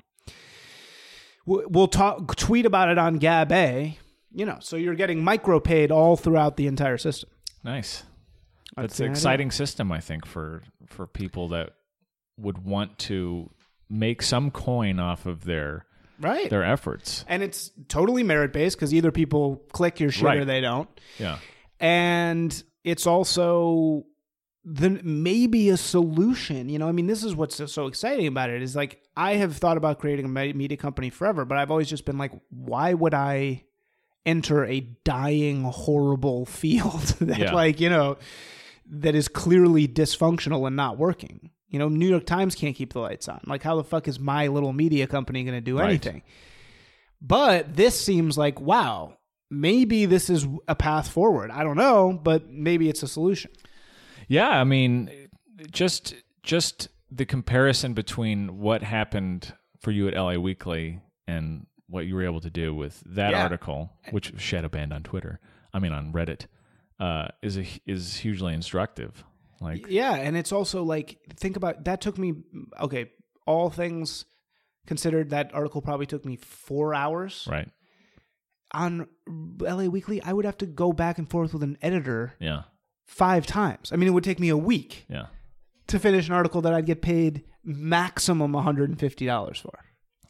We'll 1.47 1.89
talk, 1.89 2.37
tweet 2.37 2.65
about 2.67 2.89
it 2.89 2.97
on 2.99 3.17
Gab 3.19 3.53
A. 3.53 3.99
You 4.33 4.47
know, 4.47 4.57
so 4.61 4.77
you're 4.77 4.95
getting 4.95 5.23
micro 5.23 5.61
paid 5.61 5.91
all 5.93 6.17
throughout 6.17 6.57
the 6.57 6.67
entire 6.67 6.99
system. 6.99 7.31
Nice. 7.63 8.03
That's 8.77 8.99
an 8.99 9.05
idea. 9.05 9.11
exciting 9.13 9.51
system, 9.51 9.93
I 9.93 10.01
think, 10.01 10.27
for 10.27 10.63
for 10.89 11.07
people 11.07 11.49
that 11.49 11.71
would 12.39 12.65
want 12.65 12.99
to 12.99 13.51
make 13.89 14.23
some 14.23 14.51
coin 14.51 14.99
off 14.99 15.27
of 15.27 15.45
their 15.45 15.87
Right. 16.21 16.49
their 16.51 16.65
efforts. 16.65 17.25
and 17.29 17.43
it's 17.43 17.71
totally 17.89 18.23
merit 18.23 18.53
based 18.53 18.77
because 18.77 18.93
either 18.95 19.11
people 19.13 19.57
click 19.73 20.01
your 20.01 20.11
shit 20.11 20.37
or 20.37 20.45
they 20.45 20.61
don't. 20.61 20.89
Yeah. 21.19 21.39
and 21.81 22.63
it's 22.85 23.07
also 23.07 24.05
the 24.67 24.89
maybe 25.03 25.69
a 25.69 25.77
solution 25.77 26.69
you 26.71 26.79
know 26.79 26.89
i 26.89 26.93
mean 26.93 27.07
this 27.07 27.23
is 27.23 27.35
what's 27.35 27.55
so, 27.57 27.67
so 27.67 27.87
exciting 27.87 28.27
about 28.27 28.49
it 28.49 28.63
is 28.63 28.75
like 28.75 29.03
i 29.17 29.35
have 29.35 29.57
thought 29.57 29.77
about 29.77 29.99
creating 29.99 30.25
a 30.25 30.29
media 30.29 30.77
company 30.77 31.11
forever 31.11 31.45
but 31.45 31.59
i've 31.59 31.71
always 31.71 31.89
just 31.89 32.07
been 32.07 32.17
like 32.17 32.33
why 32.49 32.95
would 32.95 33.13
i 33.13 33.63
enter 34.25 34.65
a 34.65 34.81
dying 35.05 35.65
horrible 35.65 36.47
field 36.61 37.03
that 37.21 37.39
Yeah. 37.39 37.53
like 37.55 37.79
you 37.79 37.91
know 37.91 38.17
that 38.91 39.15
is 39.15 39.29
clearly 39.29 39.87
dysfunctional 39.89 40.67
and 40.67 40.77
not 40.77 40.97
working? 40.99 41.51
You 41.69 41.79
know 41.79 41.89
new 41.89 42.09
york 42.09 42.25
times 42.25 42.55
can't 42.55 42.75
keep 42.77 42.93
the 42.95 43.01
lights 43.01 43.29
on. 43.29 43.41
Like 43.47 43.63
how 43.63 43.77
the 43.77 43.85
fuck 43.85 44.09
is 44.09 44.19
my 44.21 44.47
little 44.49 44.73
media 44.73 45.07
company 45.07 45.43
going 45.45 45.57
to 45.57 45.61
do 45.61 45.79
Right. 45.79 45.89
anything? 45.89 46.23
But 47.21 47.77
this 47.77 47.99
seems 48.01 48.39
like 48.39 48.61
wow 48.61 49.17
maybe 49.51 50.07
this 50.07 50.31
is 50.31 50.47
a 50.69 50.75
path 50.75 51.09
forward. 51.09 51.51
I 51.51 51.65
don't 51.65 51.77
know 51.77 52.19
but 52.23 52.49
maybe 52.51 52.89
it's 52.89 53.03
a 53.03 53.09
solution 53.09 53.51
Yeah, 54.29 54.49
I 54.49 54.65
mean, 54.65 55.11
just 55.71 56.15
just 56.43 56.89
the 57.11 57.25
comparison 57.27 57.95
between 57.95 58.59
what 58.59 58.83
happened 58.83 59.53
for 59.81 59.91
you 59.91 60.09
at 60.09 60.15
LA 60.15 60.35
Weekly 60.35 61.01
and 61.27 61.67
what 61.89 62.07
you 62.07 62.15
were 62.15 62.25
able 62.25 62.41
to 62.41 62.51
do 62.51 62.75
with 62.75 63.03
that 63.07 63.31
Yeah. 63.33 63.43
article, 63.43 63.93
which 64.11 64.31
was 64.33 64.43
shadow 64.43 64.69
banned 64.69 64.93
on 64.93 65.03
Twitter. 65.03 65.39
I 65.73 65.79
mean, 65.79 65.93
on 65.93 66.13
Reddit, 66.13 66.47
uh, 66.99 67.29
is 67.43 67.59
a, 67.59 67.67
is 67.87 68.17
hugely 68.17 68.55
instructive. 68.55 69.25
Like, 69.61 69.87
yeah 69.89 70.15
and 70.15 70.37
it's 70.37 70.53
also 70.53 70.83
like 70.83 71.19
think 71.37 71.57
about 71.57 71.85
that 71.85 72.01
took 72.03 72.19
me 72.19 72.35
okay 72.81 73.13
all 73.47 73.71
things 73.71 74.25
considered 74.87 75.31
that 75.31 75.55
article 75.55 75.81
probably 75.81 76.05
took 76.07 76.25
me 76.27 76.37
four 76.37 76.93
hours 76.93 77.47
right? 77.51 77.71
on 78.73 79.07
la 79.61 79.85
weekly 79.87 80.21
i 80.23 80.33
would 80.33 80.45
have 80.45 80.59
to 80.59 80.67
go 80.67 80.93
back 80.93 81.17
and 81.19 81.31
forth 81.31 81.55
with 81.55 81.63
an 81.63 81.79
editor 81.81 82.35
Yeah, 82.41 82.63
five 83.05 83.47
times 83.47 83.93
i 83.93 83.97
mean 83.97 84.09
it 84.09 84.13
would 84.13 84.25
take 84.25 84.41
me 84.41 84.49
a 84.49 84.57
week 84.57 85.05
yeah, 85.09 85.27
to 85.87 85.99
finish 85.99 86.29
an 86.29 86.35
article 86.35 86.61
that 86.61 86.73
i'd 86.75 86.87
get 86.87 87.03
paid 87.03 87.45
maximum 87.63 88.53
$150 88.53 89.61
for 89.61 89.79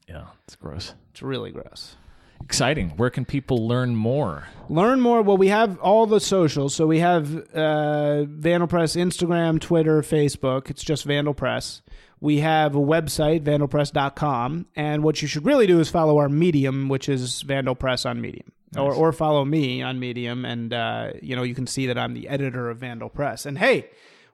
yeah. 0.06 0.26
It's 0.44 0.54
gross. 0.54 0.94
it's 1.10 1.22
really 1.22 1.50
gross 1.50 1.96
Exciting. 2.44 2.90
Where 2.90 3.08
can 3.08 3.24
people 3.24 3.66
learn 3.66 3.96
more? 3.96 4.48
Learn 4.68 5.00
more. 5.00 5.22
Well, 5.22 5.38
we 5.38 5.48
have 5.48 5.78
all 5.78 6.06
the 6.06 6.20
socials. 6.20 6.74
So 6.74 6.86
we 6.86 6.98
have 6.98 7.36
uh, 7.54 8.24
Vandal 8.24 8.68
Press 8.68 8.96
Instagram, 8.96 9.60
Twitter, 9.60 10.02
Facebook. 10.02 10.68
It's 10.68 10.84
just 10.84 11.04
Vandal 11.04 11.32
Press. 11.32 11.80
We 12.24 12.38
have 12.38 12.74
a 12.74 12.80
website, 12.80 13.42
vandalpress.com. 13.42 14.68
And 14.74 15.02
what 15.02 15.20
you 15.20 15.28
should 15.28 15.44
really 15.44 15.66
do 15.66 15.78
is 15.78 15.90
follow 15.90 16.16
our 16.16 16.30
Medium, 16.30 16.88
which 16.88 17.06
is 17.06 17.42
Vandal 17.42 17.74
Press 17.74 18.06
on 18.06 18.18
Medium. 18.18 18.50
Or, 18.78 18.94
or 18.94 19.12
follow 19.12 19.44
me 19.44 19.82
on 19.82 20.00
Medium. 20.00 20.46
And, 20.46 20.72
uh, 20.72 21.10
you 21.20 21.36
know, 21.36 21.42
you 21.42 21.54
can 21.54 21.66
see 21.66 21.86
that 21.86 21.98
I'm 21.98 22.14
the 22.14 22.30
editor 22.30 22.70
of 22.70 22.78
Vandal 22.78 23.10
Press. 23.10 23.44
And 23.44 23.58
hey, 23.58 23.90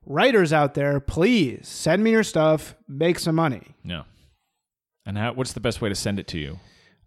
writers 0.07 0.53
out 0.53 0.75
there, 0.75 1.01
please 1.01 1.67
send 1.67 2.05
me 2.05 2.13
your 2.13 2.23
stuff, 2.23 2.77
make 2.87 3.19
some 3.19 3.35
money. 3.35 3.75
Yeah. 3.83 4.05
And 5.05 5.19
how, 5.19 5.33
what's 5.33 5.55
the 5.55 5.61
best 5.61 5.81
way 5.81 5.89
to 5.89 5.97
send 5.97 6.21
it 6.21 6.29
to 6.29 6.39
you? 6.39 6.61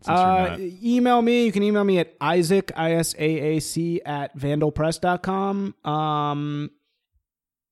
Uh, 0.05 0.57
email 0.59 1.21
me. 1.21 1.45
You 1.45 1.53
can 1.53 1.63
email 1.63 1.85
me 1.85 1.99
at 1.99 2.13
Isaac, 2.19 2.73
I 2.75 2.91
S 2.95 3.15
A 3.17 3.55
A 3.55 3.59
C, 3.61 4.01
at 4.05 4.37
vandalpress.com. 4.37 5.75
Um, 5.85 6.71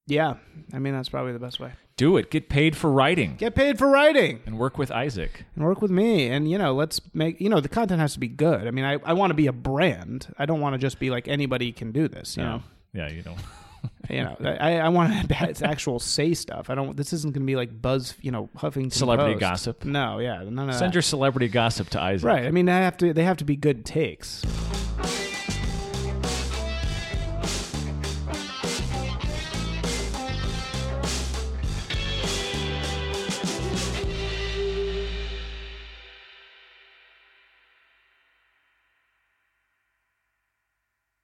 yeah, 0.07 0.35
I 0.71 0.79
mean, 0.79 0.93
that's 0.93 1.09
probably 1.09 1.33
the 1.33 1.39
best 1.39 1.59
way. 1.59 1.73
Do 1.97 2.17
it. 2.17 2.31
Get 2.31 2.49
paid 2.49 2.75
for 2.75 2.91
writing 2.91 3.35
Get 3.35 3.53
paid 3.53 3.77
for 3.77 3.87
writing 3.89 4.39
and 4.45 4.57
work 4.57 4.77
with 4.77 4.89
Isaac. 4.91 5.45
and 5.55 5.63
work 5.65 5.81
with 5.81 5.91
me. 5.91 6.27
And 6.29 6.49
you 6.49 6.57
know, 6.57 6.73
let's 6.73 6.99
make 7.13 7.39
you 7.39 7.49
know 7.49 7.59
the 7.59 7.69
content 7.69 7.99
has 7.99 8.13
to 8.13 8.19
be 8.19 8.27
good. 8.27 8.67
I 8.67 8.71
mean, 8.71 8.85
I, 8.85 8.97
I 9.05 9.13
want 9.13 9.29
to 9.31 9.35
be 9.35 9.47
a 9.47 9.51
brand. 9.53 10.33
I 10.37 10.45
don't 10.45 10.61
want 10.61 10.73
to 10.73 10.79
just 10.79 10.99
be 10.99 11.09
like 11.09 11.27
anybody 11.27 11.71
can 11.71 11.91
do 11.91 12.07
this. 12.07 12.37
You 12.37 12.43
know, 12.43 12.63
Yeah, 12.93 13.09
you 13.09 13.21
don't. 13.21 13.37
you 14.09 14.23
know, 14.23 14.35
I, 14.39 14.77
I 14.79 14.89
want 14.89 15.29
to 15.29 15.63
actual 15.65 15.99
say 15.99 16.33
stuff. 16.33 16.69
I 16.69 16.75
don't. 16.75 16.95
This 16.97 17.13
isn't 17.13 17.33
going 17.33 17.43
to 17.45 17.47
be 17.47 17.55
like 17.55 17.81
Buzz. 17.81 18.15
You 18.21 18.31
know, 18.31 18.49
Huffington 18.57 18.93
Celebrity 18.93 19.33
Post. 19.33 19.39
gossip. 19.41 19.85
No, 19.85 20.19
yeah, 20.19 20.43
none 20.47 20.69
of 20.69 20.75
Send 20.75 20.91
that. 20.91 20.95
your 20.95 21.01
celebrity 21.03 21.49
gossip 21.49 21.89
to 21.89 22.01
Isaac. 22.01 22.27
right. 22.27 22.45
I 22.45 22.51
mean, 22.51 22.67
I 22.69 22.77
have 22.79 22.97
to. 22.97 23.13
They 23.13 23.23
have 23.25 23.37
to 23.37 23.45
be 23.45 23.55
good 23.55 23.85
takes. 23.85 24.43